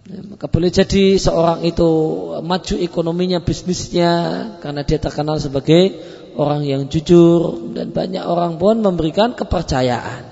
Ya, 0.07 0.25
maka 0.25 0.47
boleh 0.47 0.71
jadi 0.71 1.19
seorang 1.19 1.67
itu 1.67 1.91
maju 2.39 2.75
ekonominya, 2.79 3.43
bisnisnya 3.43 4.11
karena 4.63 4.81
dia 4.87 4.97
terkenal 4.97 5.37
sebagai 5.37 5.99
orang 6.39 6.63
yang 6.65 6.87
jujur 6.87 7.75
dan 7.75 7.91
banyak 7.91 8.23
orang 8.23 8.55
pun 8.57 8.79
memberikan 8.79 9.35
kepercayaan. 9.35 10.23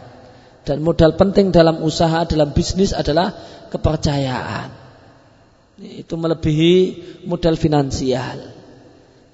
Dan 0.63 0.81
modal 0.81 1.19
penting 1.19 1.51
dalam 1.51 1.83
usaha, 1.83 2.23
dalam 2.23 2.55
bisnis 2.55 2.95
adalah 2.95 3.35
kepercayaan. 3.69 4.86
Itu 5.77 6.17
melebihi 6.17 6.73
modal 7.29 7.53
finansial. 7.53 8.53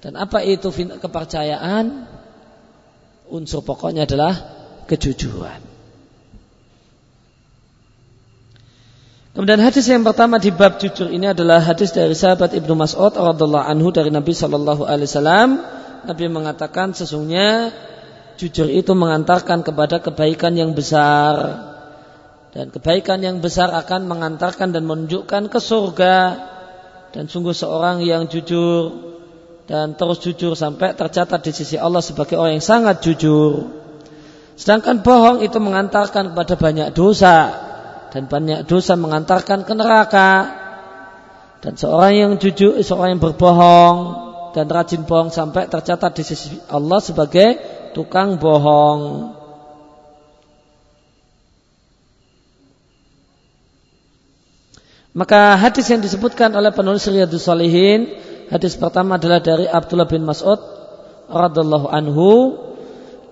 Dan 0.04 0.20
apa 0.20 0.44
itu 0.44 0.68
kepercayaan? 0.72 2.12
Unsur 3.32 3.64
pokoknya 3.64 4.04
adalah 4.04 4.36
kejujuran. 4.84 5.64
Kemudian 9.34 9.58
hadis 9.58 9.90
yang 9.90 10.06
pertama 10.06 10.38
di 10.38 10.54
bab 10.54 10.78
jujur 10.78 11.10
ini 11.10 11.26
adalah 11.26 11.58
hadis 11.58 11.90
dari 11.90 12.14
sahabat 12.14 12.54
Ibnu 12.54 12.78
Mas'ud 12.78 13.10
radhiallahu 13.10 13.66
anhu 13.66 13.90
dari 13.90 14.14
Nabi 14.14 14.30
Shallallahu 14.30 14.86
alaihi 14.86 15.10
wasallam. 15.10 15.58
Nabi 16.06 16.24
mengatakan 16.30 16.94
sesungguhnya 16.94 17.74
jujur 18.38 18.70
itu 18.70 18.94
mengantarkan 18.94 19.66
kepada 19.66 19.98
kebaikan 19.98 20.54
yang 20.54 20.70
besar 20.70 21.73
dan 22.54 22.70
kebaikan 22.70 23.18
yang 23.18 23.42
besar 23.42 23.74
akan 23.74 24.06
mengantarkan 24.06 24.70
dan 24.70 24.86
menunjukkan 24.86 25.50
ke 25.50 25.58
surga 25.58 26.16
dan 27.10 27.26
sungguh 27.26 27.50
seorang 27.50 28.06
yang 28.06 28.30
jujur 28.30 28.94
dan 29.66 29.98
terus 29.98 30.22
jujur 30.22 30.54
sampai 30.54 30.94
tercatat 30.94 31.42
di 31.42 31.50
sisi 31.50 31.74
Allah 31.74 31.98
sebagai 31.98 32.38
orang 32.38 32.62
yang 32.62 32.64
sangat 32.64 33.02
jujur. 33.02 33.82
Sedangkan 34.54 35.02
bohong 35.02 35.42
itu 35.42 35.58
mengantarkan 35.58 36.30
kepada 36.30 36.54
banyak 36.54 36.88
dosa 36.94 37.50
dan 38.14 38.30
banyak 38.30 38.62
dosa 38.70 38.94
mengantarkan 38.94 39.66
ke 39.66 39.72
neraka. 39.74 40.30
Dan 41.58 41.74
seorang 41.74 42.14
yang 42.14 42.32
jujur, 42.38 42.78
seorang 42.84 43.18
yang 43.18 43.22
berbohong 43.24 43.96
dan 44.54 44.70
rajin 44.70 45.02
bohong 45.02 45.34
sampai 45.34 45.66
tercatat 45.66 46.12
di 46.14 46.22
sisi 46.22 46.54
Allah 46.70 47.02
sebagai 47.02 47.58
tukang 47.96 48.38
bohong. 48.38 49.33
Maka 55.14 55.54
hadis 55.54 55.86
yang 55.94 56.02
disebutkan 56.02 56.50
oleh 56.58 56.74
penulis 56.74 57.06
Riyadus 57.06 57.46
Salihin, 57.46 58.10
hadis 58.50 58.74
pertama 58.74 59.14
adalah 59.14 59.38
dari 59.38 59.70
Abdullah 59.70 60.10
bin 60.10 60.26
Mas'ud 60.26 60.58
radhiallahu 61.30 61.86
anhu. 61.86 62.30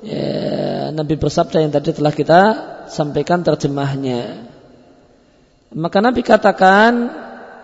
Ya, 0.07 0.95
Nabi 0.95 1.18
bersabda 1.18 1.59
yang 1.59 1.75
tadi 1.75 1.90
telah 1.90 2.14
kita 2.14 2.40
sampaikan 2.87 3.42
terjemahnya. 3.42 4.47
Maka 5.75 5.99
Nabi 5.99 6.23
katakan, 6.23 7.11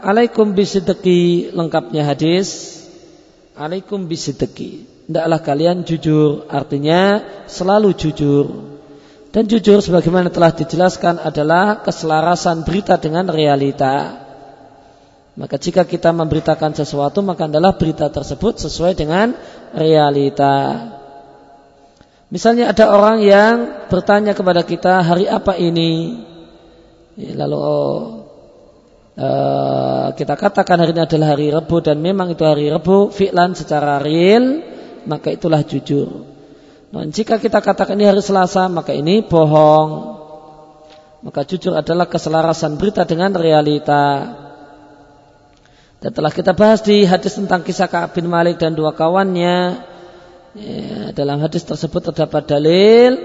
Alaikum 0.02 0.50
bisideki 0.50 1.54
lengkapnya 1.54 2.02
hadis. 2.02 2.78
Alaikum 3.54 4.07
bisideki. 4.07 4.87
Tidaklah 5.07 5.40
kalian 5.46 5.87
jujur, 5.87 6.46
artinya 6.50 7.22
selalu 7.46 7.94
jujur. 7.94 8.77
Dan 9.28 9.44
jujur 9.44 9.84
sebagaimana 9.84 10.32
telah 10.32 10.56
dijelaskan 10.56 11.20
adalah 11.20 11.84
keselarasan 11.84 12.64
berita 12.64 12.96
dengan 12.96 13.28
realita. 13.28 14.24
Maka 15.36 15.60
jika 15.60 15.84
kita 15.84 16.10
memberitakan 16.16 16.72
sesuatu 16.72 17.20
maka 17.20 17.46
adalah 17.46 17.76
berita 17.76 18.08
tersebut 18.08 18.58
sesuai 18.58 18.96
dengan 18.96 19.36
realita. 19.76 20.88
Misalnya 22.32 22.72
ada 22.72 22.88
orang 22.88 23.20
yang 23.20 23.54
bertanya 23.88 24.32
kepada 24.32 24.64
kita 24.64 25.00
hari 25.00 25.28
apa 25.28 25.56
ini, 25.56 26.24
ya, 27.16 27.32
lalu 27.38 27.56
oh, 27.56 28.02
kita 30.12 30.34
katakan 30.36 30.80
hari 30.80 30.92
ini 30.92 31.02
adalah 31.04 31.28
hari 31.36 31.48
Rebu 31.52 31.76
dan 31.80 32.00
memang 32.00 32.32
itu 32.32 32.44
hari 32.44 32.68
Rebu, 32.68 33.14
fi'lan 33.14 33.56
secara 33.56 34.00
real, 34.00 34.60
maka 35.08 35.32
itulah 35.32 35.64
jujur. 35.64 36.38
Nah, 36.88 37.05
jika 37.05 37.37
kita 37.37 37.61
katakan 37.61 38.01
ini 38.01 38.09
hari 38.09 38.24
Selasa, 38.24 38.64
maka 38.72 38.96
ini 38.96 39.20
bohong. 39.20 40.16
Maka 41.20 41.44
jujur 41.44 41.77
adalah 41.77 42.09
keselarasan 42.09 42.81
berita 42.81 43.05
dengan 43.05 43.37
realita. 43.37 44.24
Dan 45.98 46.11
telah 46.14 46.33
kita 46.33 46.55
bahas 46.55 46.81
di 46.81 47.03
hadis 47.05 47.37
tentang 47.37 47.66
kisah 47.66 47.90
Ka'ab 47.90 48.14
bin 48.14 48.31
Malik 48.31 48.57
dan 48.57 48.72
dua 48.72 48.94
kawannya. 48.94 49.85
Ya, 50.57 51.12
dalam 51.12 51.44
hadis 51.44 51.66
tersebut 51.68 52.09
terdapat 52.09 52.48
dalil 52.48 53.20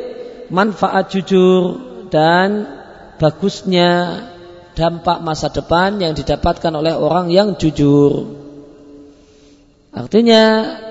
manfaat 0.51 1.07
jujur 1.07 1.79
dan 2.11 2.67
bagusnya 3.15 4.21
dampak 4.75 5.23
masa 5.23 5.47
depan 5.47 6.01
yang 6.03 6.11
didapatkan 6.11 6.73
oleh 6.73 6.91
orang 6.97 7.31
yang 7.31 7.55
jujur. 7.55 8.42
Artinya 9.93 10.43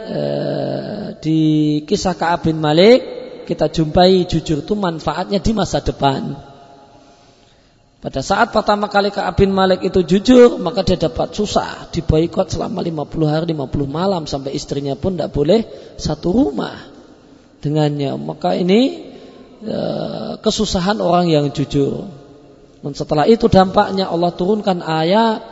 eh, 0.06 1.04
di 1.18 1.40
kisah 1.82 2.14
Ka'ab 2.14 2.46
bin 2.46 2.62
Malik 2.62 3.02
kita 3.50 3.66
jumpai 3.66 4.22
jujur 4.30 4.62
itu 4.62 4.74
manfaatnya 4.78 5.42
di 5.42 5.50
masa 5.50 5.82
depan. 5.82 6.38
Pada 8.02 8.18
saat 8.18 8.50
pertama 8.50 8.86
kali 8.86 9.10
Ka'ab 9.10 9.38
bin 9.38 9.50
Malik 9.50 9.82
itu 9.82 10.02
jujur, 10.06 10.58
maka 10.58 10.86
dia 10.86 10.98
dapat 10.98 11.34
susah, 11.34 11.90
diboikot 11.90 12.50
selama 12.50 12.82
50 12.82 13.26
hari, 13.30 13.44
50 13.54 13.86
malam 13.86 14.22
sampai 14.26 14.54
istrinya 14.54 14.94
pun 14.98 15.14
tidak 15.18 15.34
boleh 15.34 15.66
satu 15.98 16.30
rumah 16.34 16.78
dengannya. 17.62 18.14
Maka 18.18 18.54
ini 18.54 19.10
eh, 19.66 20.32
kesusahan 20.38 21.02
orang 21.02 21.26
yang 21.30 21.50
jujur. 21.50 22.06
Dan 22.82 22.94
setelah 22.94 23.26
itu 23.30 23.46
dampaknya 23.46 24.10
Allah 24.10 24.34
turunkan 24.34 24.82
ayat 24.82 25.51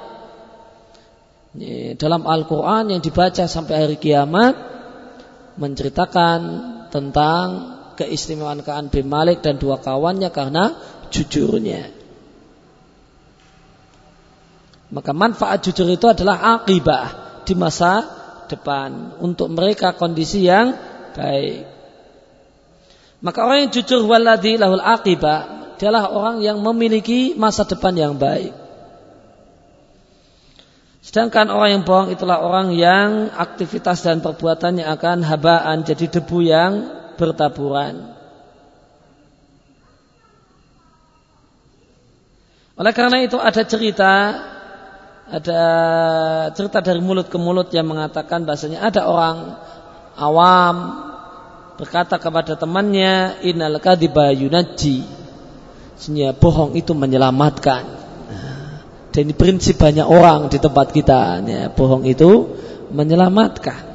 dalam 1.99 2.23
Al-Quran 2.31 2.95
yang 2.95 3.03
dibaca 3.03 3.51
sampai 3.51 3.75
hari 3.83 3.97
kiamat 3.99 4.55
menceritakan 5.59 6.41
tentang 6.95 7.47
keistimewaan 7.99 8.63
Ka'an 8.63 8.87
bin 8.89 9.11
Malik 9.11 9.43
dan 9.43 9.59
dua 9.59 9.83
kawannya 9.83 10.31
karena 10.31 10.79
jujurnya. 11.11 11.91
Maka 14.91 15.11
manfaat 15.15 15.63
jujur 15.63 15.87
itu 15.87 16.07
adalah 16.07 16.59
akibah 16.59 17.07
di 17.47 17.55
masa 17.55 18.03
depan 18.51 19.19
untuk 19.23 19.51
mereka 19.51 19.95
kondisi 19.95 20.47
yang 20.47 20.75
baik. 21.15 21.67
Maka 23.21 23.39
orang 23.47 23.69
yang 23.69 23.73
jujur 23.75 24.03
waladhi 24.09 24.59
lahul 24.59 24.83
akibah 24.83 25.75
adalah 25.79 26.11
orang 26.11 26.43
yang 26.43 26.59
memiliki 26.61 27.37
masa 27.39 27.65
depan 27.65 27.95
yang 27.95 28.15
baik. 28.19 28.60
Sedangkan 31.01 31.49
orang 31.49 31.81
yang 31.81 31.85
bohong 31.89 32.13
itulah 32.13 32.45
orang 32.45 32.77
yang 32.77 33.33
aktivitas 33.33 34.05
dan 34.05 34.21
perbuatannya 34.21 34.85
akan 34.85 35.25
habaan 35.25 35.81
jadi 35.81 36.13
debu 36.21 36.39
yang 36.45 36.73
bertaburan. 37.17 38.21
Oleh 42.81 42.93
karena 42.97 43.21
itu 43.21 43.37
ada 43.37 43.61
cerita 43.65 44.13
ada 45.31 45.63
cerita 46.57 46.81
dari 46.81 47.01
mulut 47.05 47.29
ke 47.29 47.37
mulut 47.37 47.69
yang 47.71 47.87
mengatakan 47.87 48.45
bahasanya 48.49 48.83
ada 48.83 49.05
orang 49.05 49.37
awam 50.17 50.77
berkata 51.77 52.17
kepada 52.17 52.57
temannya 52.57 53.41
innal 53.45 53.77
kadiba 53.81 54.33
yunaji. 54.33 55.05
Sesungguhnya 55.97 56.33
bohong 56.33 56.73
itu 56.77 56.97
menyelamatkan. 56.97 58.00
Dan 59.11 59.35
prinsip 59.35 59.79
banyak 59.79 60.07
orang 60.07 60.47
di 60.47 60.59
tempat 60.63 60.95
kita. 60.95 61.43
Ya, 61.43 61.63
bohong 61.71 62.07
itu 62.07 62.55
menyelamatkan. 62.95 63.91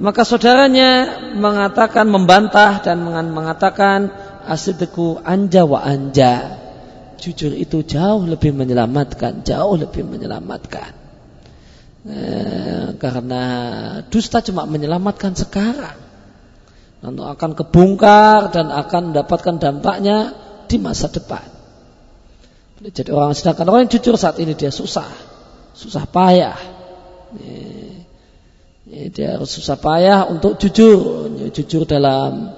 Maka 0.00 0.24
saudaranya 0.24 1.20
mengatakan, 1.36 2.08
membantah 2.08 2.80
dan 2.80 3.04
mengatakan 3.04 4.08
asidiku 4.48 5.20
anja 5.20 5.68
wa 5.68 5.84
anja. 5.84 6.56
Jujur 7.20 7.52
itu 7.52 7.84
jauh 7.84 8.24
lebih 8.24 8.56
menyelamatkan, 8.56 9.44
jauh 9.44 9.76
lebih 9.76 10.08
menyelamatkan. 10.08 10.96
Eh, 12.00 12.96
karena 12.96 13.44
dusta 14.08 14.40
cuma 14.40 14.64
menyelamatkan 14.64 15.36
sekarang. 15.36 16.00
Nanti 17.04 17.20
akan 17.20 17.50
kebongkar 17.52 18.56
dan 18.56 18.72
akan 18.72 19.12
mendapatkan 19.12 19.56
dampaknya 19.60 20.32
di 20.64 20.80
masa 20.80 21.12
depan. 21.12 21.59
Jadi 22.80 23.12
orang 23.12 23.36
sedangkan 23.36 23.68
orang 23.68 23.80
yang 23.84 23.92
jujur 23.92 24.16
saat 24.16 24.40
ini 24.40 24.56
dia 24.56 24.72
susah, 24.72 25.08
susah 25.76 26.08
payah. 26.08 26.56
Dia 28.90 29.36
harus 29.36 29.52
susah 29.52 29.76
payah 29.76 30.24
untuk 30.26 30.56
jujur, 30.56 31.28
jujur 31.52 31.84
dalam 31.84 32.56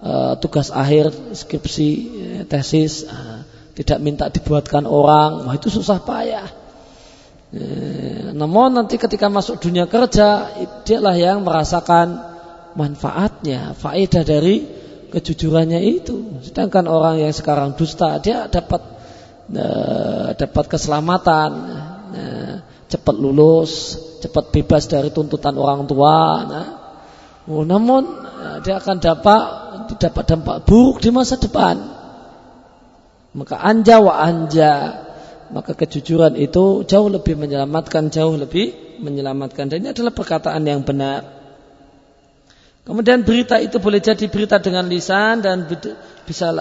uh, 0.00 0.38
tugas 0.38 0.70
akhir 0.70 1.10
skripsi, 1.34 1.90
tesis, 2.46 3.04
uh, 3.04 3.42
tidak 3.74 3.98
minta 3.98 4.30
dibuatkan 4.30 4.86
orang, 4.86 5.50
wah 5.50 5.54
itu 5.58 5.68
susah 5.68 5.98
payah. 6.00 6.46
Eh, 7.54 8.34
namun 8.34 8.74
nanti 8.74 8.98
ketika 8.98 9.30
masuk 9.30 9.62
dunia 9.62 9.86
kerja, 9.86 10.50
dialah 10.82 11.14
yang 11.14 11.46
merasakan 11.46 12.18
manfaatnya, 12.74 13.78
faedah 13.78 14.26
dari 14.26 14.66
kejujurannya 15.14 15.78
itu. 15.86 16.42
Sedangkan 16.42 16.90
orang 16.90 17.22
yang 17.22 17.30
sekarang 17.30 17.78
dusta, 17.78 18.18
dia 18.18 18.50
dapat 18.50 18.93
dapat 20.34 20.64
keselamatan, 20.72 21.50
uh, 22.14 22.54
cepat 22.88 23.16
lulus, 23.16 24.00
cepat 24.24 24.54
bebas 24.54 24.88
dari 24.88 25.12
tuntutan 25.12 25.52
orang 25.58 25.84
tua. 25.84 26.18
Nah, 26.48 26.66
oh, 27.50 27.64
namun 27.66 28.24
uh, 28.24 28.58
dia 28.64 28.80
akan 28.80 28.96
dapat 29.02 29.42
dapat 30.00 30.24
dampak 30.24 30.56
buruk 30.64 31.04
di 31.04 31.10
masa 31.12 31.36
depan. 31.36 31.76
Maka 33.34 33.58
anja 33.58 33.98
wa 33.98 34.14
anja 34.22 35.04
maka 35.52 35.76
kejujuran 35.76 36.38
itu 36.40 36.86
jauh 36.88 37.08
lebih 37.10 37.36
menyelamatkan, 37.36 38.08
jauh 38.08 38.34
lebih 38.34 38.98
menyelamatkan. 39.02 39.68
Dan 39.68 39.84
ini 39.84 39.88
adalah 39.92 40.14
perkataan 40.14 40.62
yang 40.64 40.82
benar. 40.86 41.26
Kemudian 42.84 43.24
berita 43.24 43.60
itu 43.60 43.80
boleh 43.80 44.00
jadi 44.00 44.28
berita 44.28 44.60
dengan 44.60 44.84
lisan 44.88 45.40
dan 45.40 45.64
bisa 46.24 46.52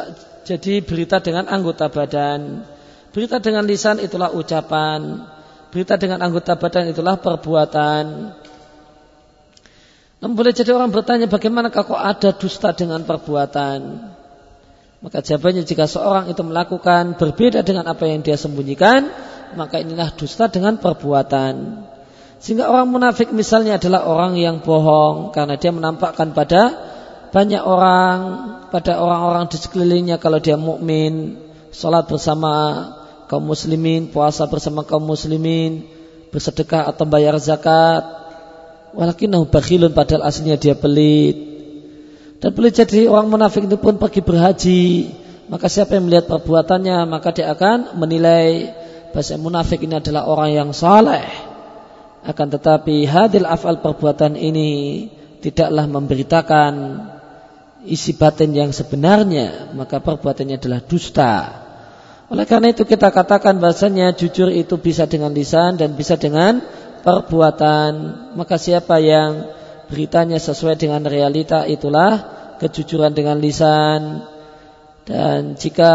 jadi 0.43 0.83
berita 0.83 1.19
dengan 1.19 1.47
anggota 1.47 1.87
badan. 1.91 2.63
Berita 3.13 3.37
dengan 3.37 3.69
lisan 3.69 4.01
itulah 4.01 4.33
ucapan. 4.33 5.29
Berita 5.69 6.01
dengan 6.01 6.17
anggota 6.25 6.57
badan 6.57 6.89
itulah 6.89 7.21
perbuatan. 7.21 8.33
Namun 10.17 10.33
boleh 10.33 10.49
jadi 10.49 10.73
orang 10.73 10.89
bertanya 10.89 11.29
bagaimana 11.29 11.69
kok 11.69 11.93
ada 11.93 12.33
dusta 12.33 12.73
dengan 12.73 13.05
perbuatan? 13.05 13.79
Maka 15.03 15.19
jawabannya 15.19 15.67
jika 15.67 15.85
seorang 15.85 16.31
itu 16.31 16.41
melakukan 16.41 17.19
berbeda 17.19 17.61
dengan 17.61 17.85
apa 17.91 18.07
yang 18.07 18.23
dia 18.23 18.39
sembunyikan, 18.39 19.11
maka 19.59 19.83
inilah 19.83 20.15
dusta 20.15 20.47
dengan 20.49 20.79
perbuatan. 20.79 21.85
Sehingga 22.39 22.71
orang 22.71 22.87
munafik 22.89 23.29
misalnya 23.29 23.77
adalah 23.77 24.09
orang 24.09 24.39
yang 24.39 24.63
bohong 24.63 25.35
karena 25.35 25.59
dia 25.59 25.75
menampakkan 25.75 26.31
pada 26.31 26.71
banyak 27.35 27.61
orang, 27.61 28.17
pada 28.71 29.03
orang-orang 29.03 29.51
di 29.51 29.57
sekelilingnya 29.59 30.17
kalau 30.23 30.39
dia 30.39 30.55
mukmin, 30.55 31.35
sholat 31.75 32.07
bersama 32.07 32.53
kaum 33.29 33.43
muslimin, 33.45 34.11
puasa 34.11 34.45
bersama 34.47 34.83
kaum 34.83 35.03
muslimin, 35.03 35.87
bersedekah 36.33 36.89
atau 36.89 37.05
bayar 37.05 37.37
zakat. 37.37 38.03
Walakinahu 38.93 39.49
bakhilun 39.49 39.93
padahal 39.93 40.29
aslinya 40.29 40.57
dia 40.57 40.77
pelit. 40.77 41.37
Dan 42.37 42.51
boleh 42.51 42.75
jadi 42.75 43.07
orang 43.07 43.31
munafik 43.31 43.65
itu 43.65 43.79
pun 43.79 43.97
pergi 43.97 44.21
berhaji. 44.21 44.83
Maka 45.47 45.71
siapa 45.71 45.95
yang 45.95 46.07
melihat 46.07 46.27
perbuatannya 46.27 47.07
maka 47.07 47.31
dia 47.31 47.51
akan 47.51 47.99
menilai 47.99 48.73
bahasa 49.15 49.39
munafik 49.39 49.79
ini 49.85 49.97
adalah 49.97 50.27
orang 50.27 50.51
yang 50.51 50.69
saleh. 50.75 51.23
Akan 52.23 52.47
tetapi 52.51 53.03
hadil 53.07 53.47
afal 53.47 53.79
perbuatan 53.79 54.35
ini 54.39 55.07
tidaklah 55.43 55.87
memberitakan 55.87 56.73
isi 57.83 58.15
batin 58.15 58.55
yang 58.55 58.71
sebenarnya, 58.71 59.75
maka 59.75 59.99
perbuatannya 59.99 60.55
adalah 60.55 60.79
dusta. 60.83 61.62
Oleh 62.33 62.49
karena 62.49 62.73
itu 62.73 62.81
kita 62.81 63.13
katakan 63.13 63.61
bahasanya 63.61 64.17
jujur 64.17 64.49
itu 64.49 64.73
bisa 64.81 65.05
dengan 65.05 65.37
lisan 65.37 65.77
dan 65.77 65.93
bisa 65.93 66.17
dengan 66.17 66.65
perbuatan. 67.05 67.91
Maka 68.33 68.57
siapa 68.57 68.97
yang 68.97 69.53
beritanya 69.85 70.41
sesuai 70.41 70.81
dengan 70.81 71.05
realita 71.05 71.69
itulah 71.69 72.25
kejujuran 72.57 73.13
dengan 73.13 73.37
lisan 73.37 74.25
dan 75.03 75.59
jika 75.59 75.91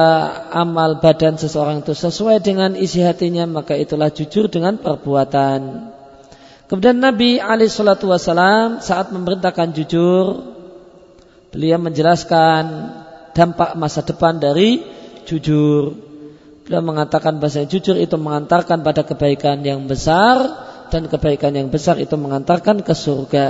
amal 0.52 1.00
badan 1.00 1.40
seseorang 1.40 1.80
itu 1.80 1.96
sesuai 1.96 2.44
dengan 2.44 2.76
isi 2.76 3.00
hatinya 3.00 3.48
maka 3.48 3.74
itulah 3.74 4.12
jujur 4.12 4.46
dengan 4.46 4.78
perbuatan. 4.78 5.90
Kemudian 6.68 7.00
Nabi 7.00 7.40
Ali 7.40 7.66
Shallallahu 7.66 8.12
Wasallam 8.12 8.84
saat 8.84 9.08
memerintahkan 9.08 9.72
jujur, 9.72 10.54
beliau 11.48 11.80
menjelaskan 11.80 12.62
dampak 13.32 13.74
masa 13.74 14.04
depan 14.04 14.36
dari 14.36 14.84
jujur. 15.24 16.07
Beliau 16.68 16.84
mengatakan 16.84 17.40
bahasa 17.40 17.64
jujur 17.64 17.96
itu 17.96 18.20
mengantarkan 18.20 18.84
pada 18.84 19.00
kebaikan 19.00 19.64
yang 19.64 19.88
besar 19.88 20.36
dan 20.92 21.08
kebaikan 21.08 21.56
yang 21.56 21.72
besar 21.72 21.96
itu 21.96 22.12
mengantarkan 22.20 22.84
ke 22.84 22.92
surga. 22.92 23.48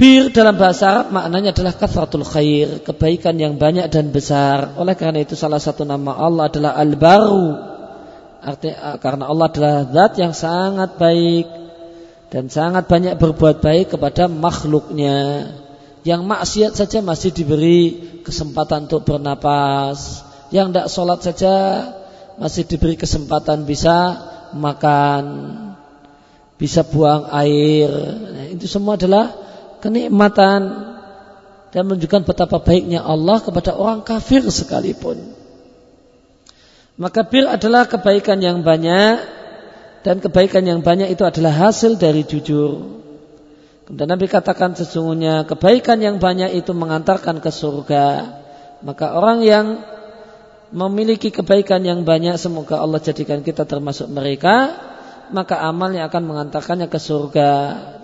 Bir 0.00 0.32
dalam 0.32 0.56
bahasa 0.56 0.88
Arab 0.88 1.12
maknanya 1.12 1.52
adalah 1.52 1.76
kathratul 1.76 2.24
khair, 2.24 2.80
kebaikan 2.88 3.36
yang 3.36 3.60
banyak 3.60 3.84
dan 3.92 4.16
besar. 4.16 4.80
Oleh 4.80 4.96
karena 4.96 5.20
itu 5.20 5.36
salah 5.36 5.60
satu 5.60 5.84
nama 5.84 6.16
Allah 6.16 6.48
adalah 6.48 6.72
Al-Baru. 6.72 7.52
Artinya 8.40 8.96
karena 8.96 9.28
Allah 9.28 9.46
adalah 9.52 9.76
zat 9.84 10.12
yang 10.16 10.32
sangat 10.32 10.96
baik 10.96 11.46
dan 12.32 12.48
sangat 12.48 12.88
banyak 12.88 13.20
berbuat 13.20 13.60
baik 13.60 13.92
kepada 13.92 14.24
makhluknya. 14.24 15.52
Yang 16.00 16.20
maksiat 16.32 16.72
saja 16.80 17.04
masih 17.04 17.28
diberi 17.36 17.80
kesempatan 18.24 18.88
untuk 18.88 19.04
bernapas. 19.04 20.32
Yang 20.54 20.66
tidak 20.70 20.88
sholat 20.94 21.18
saja 21.26 21.54
masih 22.38 22.62
diberi 22.62 22.94
kesempatan 22.94 23.66
bisa 23.66 24.14
makan, 24.54 25.24
bisa 26.54 26.86
buang 26.86 27.26
air. 27.34 27.90
Nah, 28.30 28.46
itu 28.54 28.70
semua 28.70 28.94
adalah 28.94 29.34
kenikmatan 29.82 30.60
dan 31.74 31.82
menunjukkan 31.90 32.22
betapa 32.22 32.62
baiknya 32.62 33.02
Allah 33.02 33.42
kepada 33.42 33.74
orang 33.74 34.06
kafir 34.06 34.46
sekalipun. 34.46 35.34
Maka 36.94 37.26
bir 37.26 37.50
adalah 37.50 37.90
kebaikan 37.90 38.38
yang 38.38 38.62
banyak 38.62 39.18
dan 40.06 40.22
kebaikan 40.22 40.62
yang 40.62 40.80
banyak 40.86 41.10
itu 41.10 41.26
adalah 41.26 41.50
hasil 41.50 41.98
dari 41.98 42.22
jujur. 42.22 43.02
Kemudian 43.84 44.08
Nabi 44.08 44.30
katakan 44.30 44.78
sesungguhnya 44.78 45.44
kebaikan 45.50 45.98
yang 45.98 46.22
banyak 46.22 46.54
itu 46.54 46.70
mengantarkan 46.70 47.42
ke 47.42 47.50
surga. 47.50 48.06
Maka 48.86 49.18
orang 49.18 49.42
yang 49.42 49.66
memiliki 50.74 51.30
kebaikan 51.30 51.86
yang 51.86 52.02
banyak 52.02 52.34
semoga 52.34 52.82
Allah 52.82 52.98
jadikan 52.98 53.46
kita 53.46 53.62
termasuk 53.62 54.10
mereka 54.10 54.74
maka 55.30 55.62
amalnya 55.64 56.10
akan 56.10 56.22
mengantarkannya 56.26 56.90
ke 56.90 56.98
surga 57.00 57.50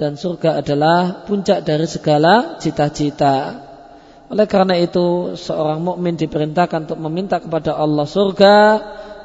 dan 0.01 0.17
surga 0.17 0.65
adalah 0.65 1.27
puncak 1.29 1.67
dari 1.67 1.85
segala 1.85 2.57
cita-cita. 2.57 3.67
Oleh 4.31 4.47
karena 4.47 4.79
itu 4.79 5.35
seorang 5.35 5.83
mukmin 5.83 6.15
diperintahkan 6.15 6.87
untuk 6.87 7.01
meminta 7.03 7.43
kepada 7.43 7.75
Allah 7.75 8.07
surga 8.07 8.57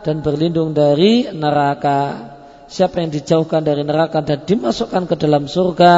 dan 0.01 0.25
berlindung 0.25 0.73
dari 0.73 1.29
neraka. 1.29 2.33
Siapa 2.65 2.97
yang 2.97 3.13
dijauhkan 3.13 3.61
dari 3.61 3.85
neraka 3.85 4.25
dan 4.25 4.41
dimasukkan 4.41 5.05
ke 5.05 5.15
dalam 5.21 5.45
surga, 5.45 5.93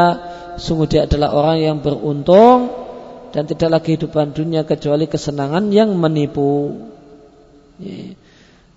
sungguh 0.59 0.87
dia 0.91 1.07
adalah 1.07 1.31
orang 1.31 1.57
yang 1.63 1.77
beruntung 1.79 2.67
dan 3.31 3.47
tidaklah 3.47 3.79
kehidupan 3.79 4.35
dunia 4.35 4.67
kecuali 4.67 5.07
kesenangan 5.07 5.71
yang 5.71 5.95
menipu. 5.95 6.75
Yeah. 7.77 8.17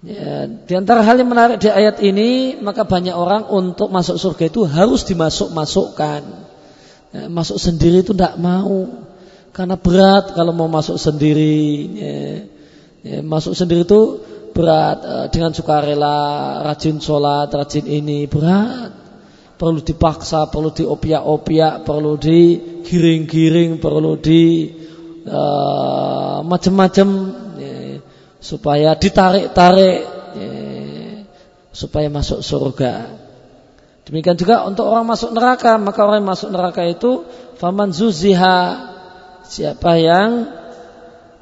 Ya, 0.01 0.49
di 0.49 0.73
antara 0.81 1.05
hal 1.05 1.21
yang 1.21 1.29
menarik 1.29 1.61
di 1.61 1.69
ayat 1.69 2.01
ini, 2.01 2.57
maka 2.57 2.89
banyak 2.89 3.13
orang 3.13 3.53
untuk 3.53 3.93
masuk 3.93 4.17
surga 4.17 4.49
itu 4.49 4.65
harus 4.65 5.05
dimasuk-masukkan. 5.05 6.25
Ya, 7.13 7.29
masuk 7.29 7.61
sendiri 7.61 8.01
itu 8.01 8.17
tidak 8.17 8.41
mau, 8.41 8.89
karena 9.53 9.77
berat 9.77 10.33
kalau 10.33 10.57
mau 10.57 10.73
masuk 10.73 10.97
sendiri. 10.97 11.61
Ya, 11.93 12.17
ya, 13.05 13.19
masuk 13.21 13.53
sendiri 13.53 13.85
itu 13.85 14.25
berat 14.57 15.05
eh, 15.05 15.27
dengan 15.29 15.53
sukarela, 15.53 16.65
rajin 16.65 16.97
sholat, 16.97 17.53
rajin 17.53 17.85
ini 17.85 18.25
berat. 18.25 18.97
Perlu 19.61 19.85
dipaksa, 19.85 20.49
perlu 20.49 20.73
diopiak-opiak, 20.73 21.85
perlu 21.85 22.17
digiring-giring, 22.17 23.77
perlu 23.77 24.17
di 24.17 24.73
uh, 25.29 26.41
macam-macam 26.41 27.09
supaya 28.41 28.97
ditarik-tarik 28.97 29.99
ya, 30.35 30.51
supaya 31.71 32.09
masuk 32.11 32.41
surga. 32.41 33.21
Demikian 34.09 34.35
juga 34.35 34.67
untuk 34.67 34.91
orang 34.91 35.07
masuk 35.07 35.31
neraka, 35.31 35.79
maka 35.79 36.01
orang 36.03 36.25
yang 36.25 36.31
masuk 36.35 36.51
neraka 36.51 36.83
itu 36.89 37.23
faman 37.61 37.95
zuziha 37.95 38.59
siapa 39.47 40.01
yang 40.01 40.51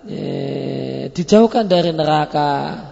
ya, 0.04 1.08
dijauhkan 1.08 1.64
dari 1.64 1.94
neraka. 1.94 2.84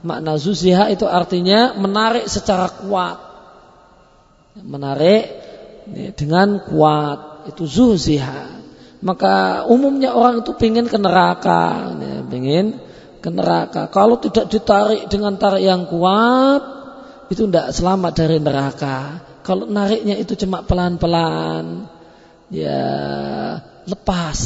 Makna 0.00 0.40
zuziha 0.40 0.88
itu 0.88 1.04
artinya 1.04 1.76
menarik 1.76 2.24
secara 2.24 2.72
kuat. 2.72 3.28
menarik 4.58 5.30
dengan 6.18 6.58
kuat 6.66 7.46
itu 7.48 7.64
zuhziha 7.64 8.60
maka 9.00 9.64
umumnya 9.64 10.12
orang 10.12 10.44
itu 10.44 10.52
ingin 10.60 10.86
ke 10.90 10.98
neraka 11.00 11.94
ingin 12.28 12.76
ke 13.20 13.28
neraka. 13.28 13.92
Kalau 13.92 14.16
tidak 14.18 14.48
ditarik 14.48 15.06
dengan 15.12 15.36
tarik 15.36 15.62
yang 15.62 15.86
kuat 15.86 16.80
itu 17.30 17.46
tidak 17.46 17.70
selamat 17.70 18.12
dari 18.16 18.36
neraka. 18.42 18.96
Kalau 19.44 19.68
nariknya 19.68 20.18
itu 20.18 20.34
cuma 20.34 20.64
pelan-pelan 20.66 21.86
ya 22.50 22.82
lepas 23.86 24.38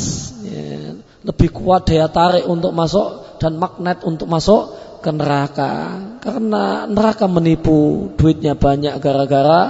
ya, 0.45 0.93
lebih 1.25 1.49
kuat 1.51 1.89
daya 1.89 2.13
tarik 2.13 2.45
untuk 2.45 2.77
masuk 2.77 3.41
dan 3.41 3.57
magnet 3.57 4.05
untuk 4.05 4.29
masuk 4.29 4.75
ke 5.01 5.11
neraka. 5.15 6.01
Karena 6.21 6.85
neraka 6.85 7.25
menipu 7.31 8.11
duitnya 8.19 8.59
banyak 8.59 9.01
gara-gara 9.01 9.63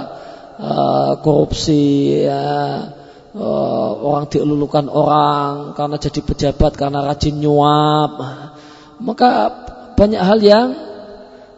uh, 0.59 1.13
korupsi 1.21 2.19
ya. 2.25 2.45
Uh, 3.35 3.91
orang 3.99 4.31
dielulukan 4.31 4.87
orang 4.87 5.75
karena 5.75 5.99
jadi 5.99 6.23
pejabat 6.23 6.79
karena 6.79 7.03
rajin 7.03 7.35
nyuap 7.35 8.15
maka 8.99 9.51
banyak 9.95 10.21
hal 10.21 10.39
yang 10.43 10.67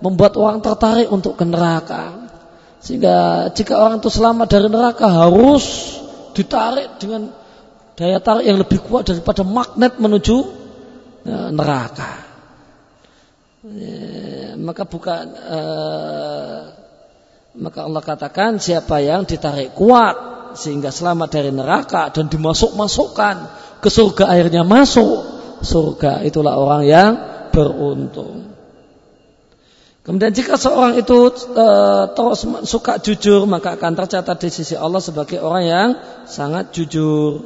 membuat 0.02 0.38
orang 0.38 0.62
tertarik 0.62 1.10
untuk 1.10 1.38
ke 1.38 1.46
neraka. 1.46 2.30
Sehingga 2.78 3.50
jika 3.52 3.82
orang 3.82 4.00
itu 4.00 4.10
selamat 4.14 4.48
dari 4.48 4.68
neraka 4.70 5.10
harus 5.10 5.98
ditarik 6.38 7.02
dengan 7.02 7.34
daya 7.98 8.22
tarik 8.22 8.46
yang 8.46 8.62
lebih 8.62 8.78
kuat 8.86 9.10
daripada 9.10 9.42
magnet 9.42 9.98
menuju 9.98 10.38
uh, 11.26 11.50
neraka. 11.50 12.30
Ya, 13.68 14.54
maka 14.56 14.86
bukan 14.86 15.26
uh, 15.34 16.62
maka 17.58 17.80
Allah 17.90 18.04
katakan 18.06 18.62
siapa 18.62 19.02
yang 19.02 19.26
ditarik 19.26 19.74
kuat 19.74 20.38
sehingga 20.54 20.94
selamat 20.94 21.30
dari 21.34 21.50
neraka 21.50 22.14
dan 22.14 22.30
dimasuk-masukkan 22.30 23.36
ke 23.82 23.90
surga 23.90 24.30
akhirnya 24.30 24.62
masuk 24.62 25.37
surga 25.62 26.26
itulah 26.26 26.58
orang 26.58 26.84
yang 26.86 27.12
beruntung. 27.53 28.58
Kemudian 30.08 30.32
jika 30.32 30.55
seorang 30.55 30.95
itu 30.95 31.36
uh, 31.51 32.16
terus 32.16 32.47
suka 32.64 32.95
jujur 33.03 33.43
maka 33.43 33.76
akan 33.76 33.91
tercatat 33.91 34.39
di 34.39 34.47
sisi 34.47 34.80
Allah 34.80 35.03
sebagai 35.03 35.43
orang 35.43 35.64
yang 35.68 35.89
sangat 36.24 36.72
jujur. 36.72 37.43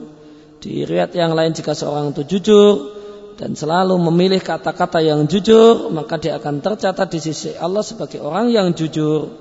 Di 0.62 0.86
riwayat 0.86 1.09
yang 1.18 1.34
lain 1.34 1.57
jika 1.57 1.74
seorang 1.74 2.14
itu 2.14 2.22
jujur 2.22 3.01
dan 3.41 3.57
selalu 3.57 3.97
memilih 3.97 4.38
kata-kata 4.38 5.01
yang 5.01 5.26
jujur, 5.26 5.89
maka 5.89 6.22
dia 6.22 6.38
akan 6.38 6.62
tercatat 6.62 7.09
di 7.09 7.18
sisi 7.18 7.57
Allah 7.57 7.82
sebagai 7.82 8.22
orang 8.22 8.53
yang 8.53 8.70
jujur. 8.78 9.34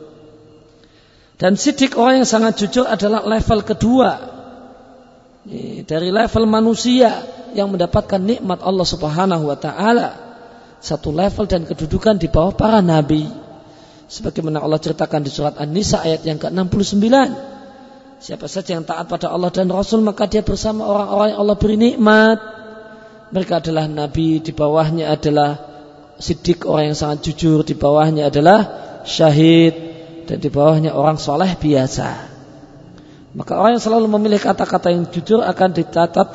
Dan 1.37 1.61
sidik 1.61 2.01
orang 2.01 2.25
yang 2.25 2.29
sangat 2.29 2.57
jujur 2.57 2.89
adalah 2.89 3.21
level 3.29 3.61
kedua. 3.61 4.13
Dari 5.85 6.09
level 6.09 6.45
manusia 6.49 7.21
yang 7.55 7.71
mendapatkan 7.71 8.21
nikmat 8.21 8.61
Allah 8.63 8.87
subhanahu 8.87 9.51
wa 9.51 9.59
ta'ala. 9.59 10.09
Satu 10.81 11.13
level 11.13 11.45
dan 11.45 11.69
kedudukan 11.69 12.17
di 12.17 12.29
bawah 12.33 12.57
para 12.57 12.81
nabi. 12.81 13.29
Sebagaimana 14.11 14.65
Allah 14.65 14.81
ceritakan 14.81 15.23
di 15.23 15.31
surat 15.31 15.55
An-Nisa 15.61 16.03
ayat 16.03 16.25
yang 16.27 16.41
ke-69. 16.41 17.07
Siapa 18.21 18.47
saja 18.49 18.77
yang 18.77 18.85
taat 18.85 19.09
pada 19.09 19.33
Allah 19.33 19.49
dan 19.49 19.73
Rasul 19.73 20.05
maka 20.05 20.29
dia 20.29 20.45
bersama 20.45 20.85
orang-orang 20.85 21.33
yang 21.33 21.41
Allah 21.41 21.57
beri 21.57 21.77
nikmat 21.81 22.39
mereka 23.31 23.63
adalah 23.63 23.87
nabi, 23.87 24.43
di 24.43 24.51
bawahnya 24.51 25.15
adalah 25.15 25.55
sidik 26.19 26.67
orang 26.67 26.93
yang 26.93 26.99
sangat 26.99 27.31
jujur, 27.31 27.63
di 27.63 27.79
bawahnya 27.79 28.27
adalah 28.27 28.61
syahid, 29.07 29.75
dan 30.27 30.43
di 30.43 30.51
bawahnya 30.51 30.93
orang 30.93 31.15
soleh 31.15 31.55
biasa. 31.55 32.27
Maka 33.31 33.55
orang 33.55 33.79
yang 33.79 33.85
selalu 33.87 34.11
memilih 34.11 34.43
kata-kata 34.43 34.91
yang 34.91 35.07
jujur 35.07 35.47
akan 35.47 35.71
dicatat 35.71 36.29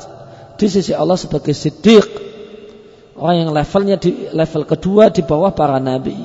di 0.56 0.66
sisi 0.66 0.92
Allah 0.96 1.20
sebagai 1.20 1.52
sidik. 1.52 2.24
Orang 3.16 3.48
yang 3.48 3.50
levelnya 3.56 3.96
di 3.96 4.28
level 4.28 4.68
kedua 4.68 5.08
di 5.08 5.24
bawah 5.24 5.52
para 5.56 5.80
nabi. 5.80 6.16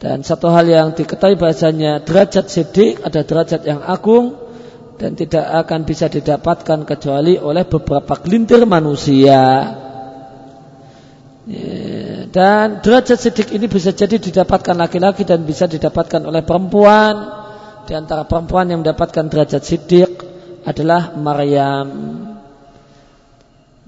Dan 0.00 0.24
satu 0.24 0.48
hal 0.48 0.64
yang 0.64 0.96
diketahui 0.96 1.36
bahasanya 1.36 2.00
derajat 2.00 2.48
sidik 2.48 3.04
ada 3.04 3.20
derajat 3.20 3.68
yang 3.68 3.84
agung 3.84 4.32
dan 4.96 5.12
tidak 5.12 5.44
akan 5.44 5.84
bisa 5.84 6.08
didapatkan 6.08 6.88
kecuali 6.88 7.36
oleh 7.36 7.68
beberapa 7.68 8.16
gelintir 8.20 8.64
manusia. 8.64 9.76
Ya, 11.44 12.28
dan 12.30 12.78
derajat 12.78 13.18
sidik 13.18 13.50
ini 13.50 13.66
bisa 13.66 13.90
jadi 13.90 14.16
didapatkan 14.16 14.76
laki-laki 14.76 15.26
dan 15.26 15.42
bisa 15.42 15.66
didapatkan 15.66 16.22
oleh 16.24 16.46
perempuan. 16.46 17.14
Di 17.84 17.96
antara 17.98 18.22
perempuan 18.22 18.70
yang 18.70 18.86
mendapatkan 18.86 19.26
derajat 19.26 19.66
sidik 19.66 20.20
adalah 20.62 21.16
Maryam. 21.18 21.88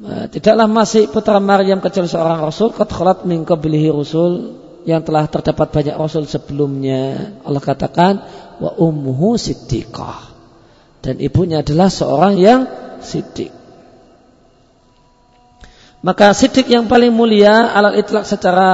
Nah, 0.02 0.26
tidaklah 0.26 0.66
masih 0.66 1.06
putra 1.06 1.38
Maryam 1.38 1.78
kecuali 1.78 2.10
seorang 2.10 2.42
rasul 2.42 2.74
qad 2.74 2.90
khalat 2.90 3.22
min 3.22 3.46
qablihi 3.46 3.94
yang 4.82 4.98
telah 5.06 5.30
terdapat 5.30 5.70
banyak 5.70 5.94
rasul 5.94 6.26
sebelumnya. 6.26 7.38
Allah 7.46 7.62
katakan 7.62 8.18
wa 8.58 8.74
ummuhu 8.82 9.38
siddiqah 9.38 10.34
dan 11.06 11.22
ibunya 11.22 11.62
adalah 11.62 11.86
seorang 11.86 12.34
yang 12.34 12.66
sidik. 12.98 13.54
Maka 16.02 16.34
sidik 16.34 16.66
yang 16.66 16.90
paling 16.90 17.14
mulia 17.14 17.70
alat 17.70 18.02
itlak 18.02 18.26
secara 18.26 18.70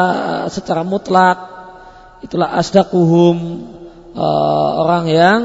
secara 0.48 0.80
mutlak 0.80 1.36
itulah 2.24 2.56
asdaquhum 2.56 3.36
uh, 4.16 4.70
orang 4.80 5.04
yang 5.12 5.40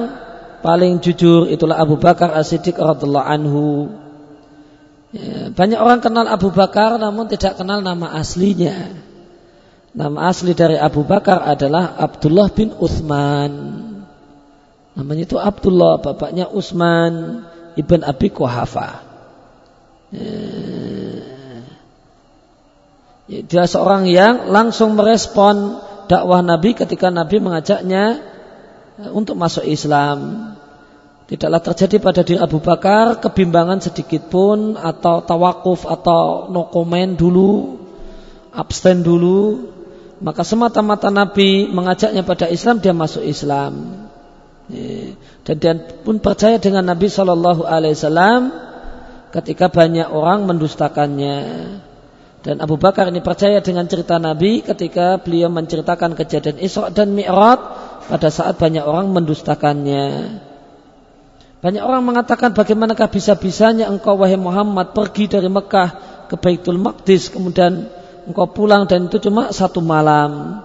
paling 0.64 1.04
jujur 1.04 1.52
itulah 1.52 1.76
Abu 1.76 2.00
Bakar 2.00 2.32
As-Siddiq 2.32 2.80
radhiallahu 2.80 3.28
anhu. 3.28 3.64
Ya, 5.14 5.54
banyak 5.54 5.78
orang 5.78 6.02
kenal 6.02 6.26
Abu 6.26 6.50
Bakar 6.50 6.98
namun 6.98 7.30
tidak 7.30 7.62
kenal 7.62 7.86
nama 7.86 8.18
aslinya. 8.18 8.98
Nama 9.94 10.34
asli 10.34 10.58
dari 10.58 10.74
Abu 10.74 11.06
Bakar 11.06 11.46
adalah 11.46 11.94
Abdullah 12.02 12.50
bin 12.50 12.74
Uthman. 12.74 13.54
Namanya 14.94 15.24
itu 15.26 15.38
Abdullah, 15.38 16.02
bapaknya 16.02 16.50
Utsman 16.50 17.46
ibn 17.78 18.02
Abi 18.06 18.30
Quhafa. 18.30 19.02
Ya, 23.34 23.40
dia 23.42 23.66
seorang 23.66 24.06
yang 24.06 24.54
langsung 24.54 24.94
merespon 24.94 25.82
dakwah 26.06 26.46
Nabi 26.46 26.78
ketika 26.78 27.10
Nabi 27.10 27.42
mengajaknya 27.42 28.22
eh, 29.02 29.10
untuk 29.10 29.34
masuk 29.34 29.66
Islam. 29.66 30.53
Tidaklah 31.34 31.66
terjadi 31.66 31.98
pada 31.98 32.22
diri 32.22 32.38
Abu 32.38 32.62
Bakar 32.62 33.18
kebimbangan 33.18 33.82
sedikit 33.82 34.30
pun 34.30 34.78
atau 34.78 35.26
tawakuf 35.26 35.90
atau 35.90 36.46
no 36.54 36.70
comment 36.70 37.10
dulu, 37.18 37.82
abstain 38.54 39.02
dulu. 39.02 39.66
Maka 40.22 40.46
semata-mata 40.46 41.10
Nabi 41.10 41.74
mengajaknya 41.74 42.22
pada 42.22 42.46
Islam, 42.54 42.86
dia 42.86 42.94
masuk 42.94 43.26
Islam. 43.26 44.06
Dan 45.42 45.56
dia 45.58 45.74
pun 46.06 46.22
percaya 46.22 46.62
dengan 46.62 46.86
Nabi 46.86 47.10
Shallallahu 47.10 47.66
Alaihi 47.66 47.98
Wasallam 47.98 48.54
ketika 49.34 49.74
banyak 49.74 50.14
orang 50.14 50.46
mendustakannya. 50.46 51.38
Dan 52.46 52.62
Abu 52.62 52.78
Bakar 52.78 53.10
ini 53.10 53.26
percaya 53.26 53.58
dengan 53.58 53.90
cerita 53.90 54.22
Nabi 54.22 54.62
ketika 54.62 55.18
beliau 55.18 55.50
menceritakan 55.50 56.14
kejadian 56.14 56.62
Isra 56.62 56.94
dan 56.94 57.18
Mi'raj 57.18 57.58
pada 58.06 58.30
saat 58.30 58.62
banyak 58.62 58.86
orang 58.86 59.10
mendustakannya. 59.10 60.06
Banyak 61.64 61.80
orang 61.80 62.04
mengatakan 62.04 62.52
bagaimanakah 62.52 63.08
bisa-bisanya 63.08 63.88
engkau 63.88 64.20
wahai 64.20 64.36
Muhammad 64.36 64.92
pergi 64.92 65.32
dari 65.32 65.48
Mekah 65.48 65.90
ke 66.28 66.36
Baitul 66.36 66.76
Maqdis 66.76 67.32
kemudian 67.32 67.88
engkau 68.28 68.52
pulang 68.52 68.84
dan 68.84 69.08
itu 69.08 69.16
cuma 69.24 69.48
satu 69.56 69.80
malam. 69.80 70.60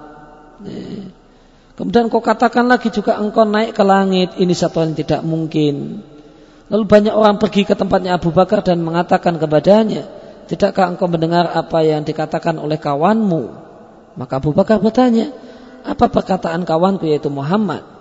Kemudian 1.78 2.10
kau 2.10 2.18
katakan 2.18 2.66
lagi 2.66 2.90
juga 2.90 3.14
engkau 3.22 3.46
naik 3.46 3.78
ke 3.78 3.84
langit. 3.86 4.34
Ini 4.42 4.50
satu 4.50 4.82
yang 4.82 4.98
tidak 4.98 5.22
mungkin. 5.22 6.02
Lalu 6.66 6.84
banyak 6.90 7.14
orang 7.14 7.38
pergi 7.38 7.62
ke 7.62 7.78
tempatnya 7.78 8.18
Abu 8.18 8.34
Bakar 8.34 8.66
dan 8.66 8.82
mengatakan 8.82 9.38
kepadanya, 9.38 10.02
Tidakkah 10.50 10.90
engkau 10.90 11.06
mendengar 11.06 11.46
apa 11.54 11.84
yang 11.86 12.02
dikatakan 12.02 12.58
oleh 12.58 12.80
kawanmu? 12.80 13.42
Maka 14.18 14.42
Abu 14.42 14.50
Bakar 14.50 14.82
bertanya, 14.82 15.30
apa 15.86 16.10
perkataan 16.10 16.66
kawanku 16.66 17.06
yaitu 17.06 17.30
Muhammad? 17.30 17.97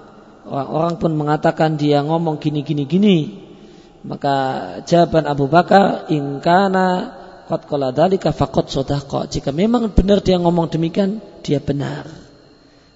Orang-orang 0.48 0.96
pun 0.98 1.12
mengatakan 1.20 1.76
dia 1.76 2.00
ngomong 2.02 2.40
gini 2.40 2.64
gini 2.64 2.84
gini. 2.88 3.18
Maka 4.08 4.36
jawaban 4.88 5.28
Abu 5.28 5.52
Bakar, 5.52 6.08
ingkana 6.08 7.12
qad 7.52 7.68
qala 7.68 7.92
dzalika 7.92 8.32
faqad 8.32 8.72
Jika 9.28 9.52
memang 9.52 9.92
benar 9.92 10.24
dia 10.24 10.40
ngomong 10.40 10.72
demikian, 10.72 11.20
dia 11.44 11.60
benar. 11.60 12.08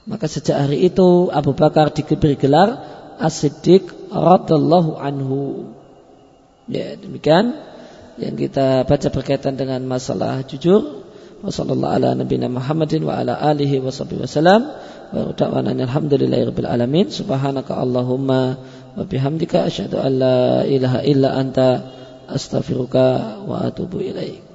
Maka 0.08 0.26
sejak 0.26 0.68
hari 0.68 0.88
itu 0.88 1.30
Abu 1.30 1.54
Bakar 1.54 1.94
diberi 1.94 2.40
gelar 2.40 2.80
As-Siddiq 3.22 4.10
radallahu 4.10 4.98
anhu. 4.98 5.72
Ya, 6.66 6.98
demikian 6.98 7.54
yang 8.18 8.34
kita 8.34 8.88
baca 8.88 9.08
berkaitan 9.14 9.60
dengan 9.60 9.86
masalah 9.86 10.42
jujur. 10.48 11.06
Wassallallahu 11.42 11.94
ala 11.94 12.10
nabiyina 12.14 12.50
Muhammadin 12.50 13.06
wa 13.06 13.18
ala 13.18 13.38
alihi 13.38 13.82
wa 13.82 13.94
wasallam. 13.94 14.62
Wa 15.12 15.36
da'wana 15.36 15.76
alhamdulillahirabbil 15.76 16.68
alamin. 16.68 17.12
Subhanaka 17.12 17.76
Allahumma 17.76 18.56
wa 18.96 19.04
bihamdika 19.04 19.68
asyhadu 19.68 20.00
an 20.00 20.12
la 20.20 20.64
ilaha 20.64 21.04
illa 21.04 21.36
anta 21.36 21.84
astaghfiruka 22.32 23.44
wa 23.44 23.68
atubu 23.68 24.00
ilaik. 24.00 24.51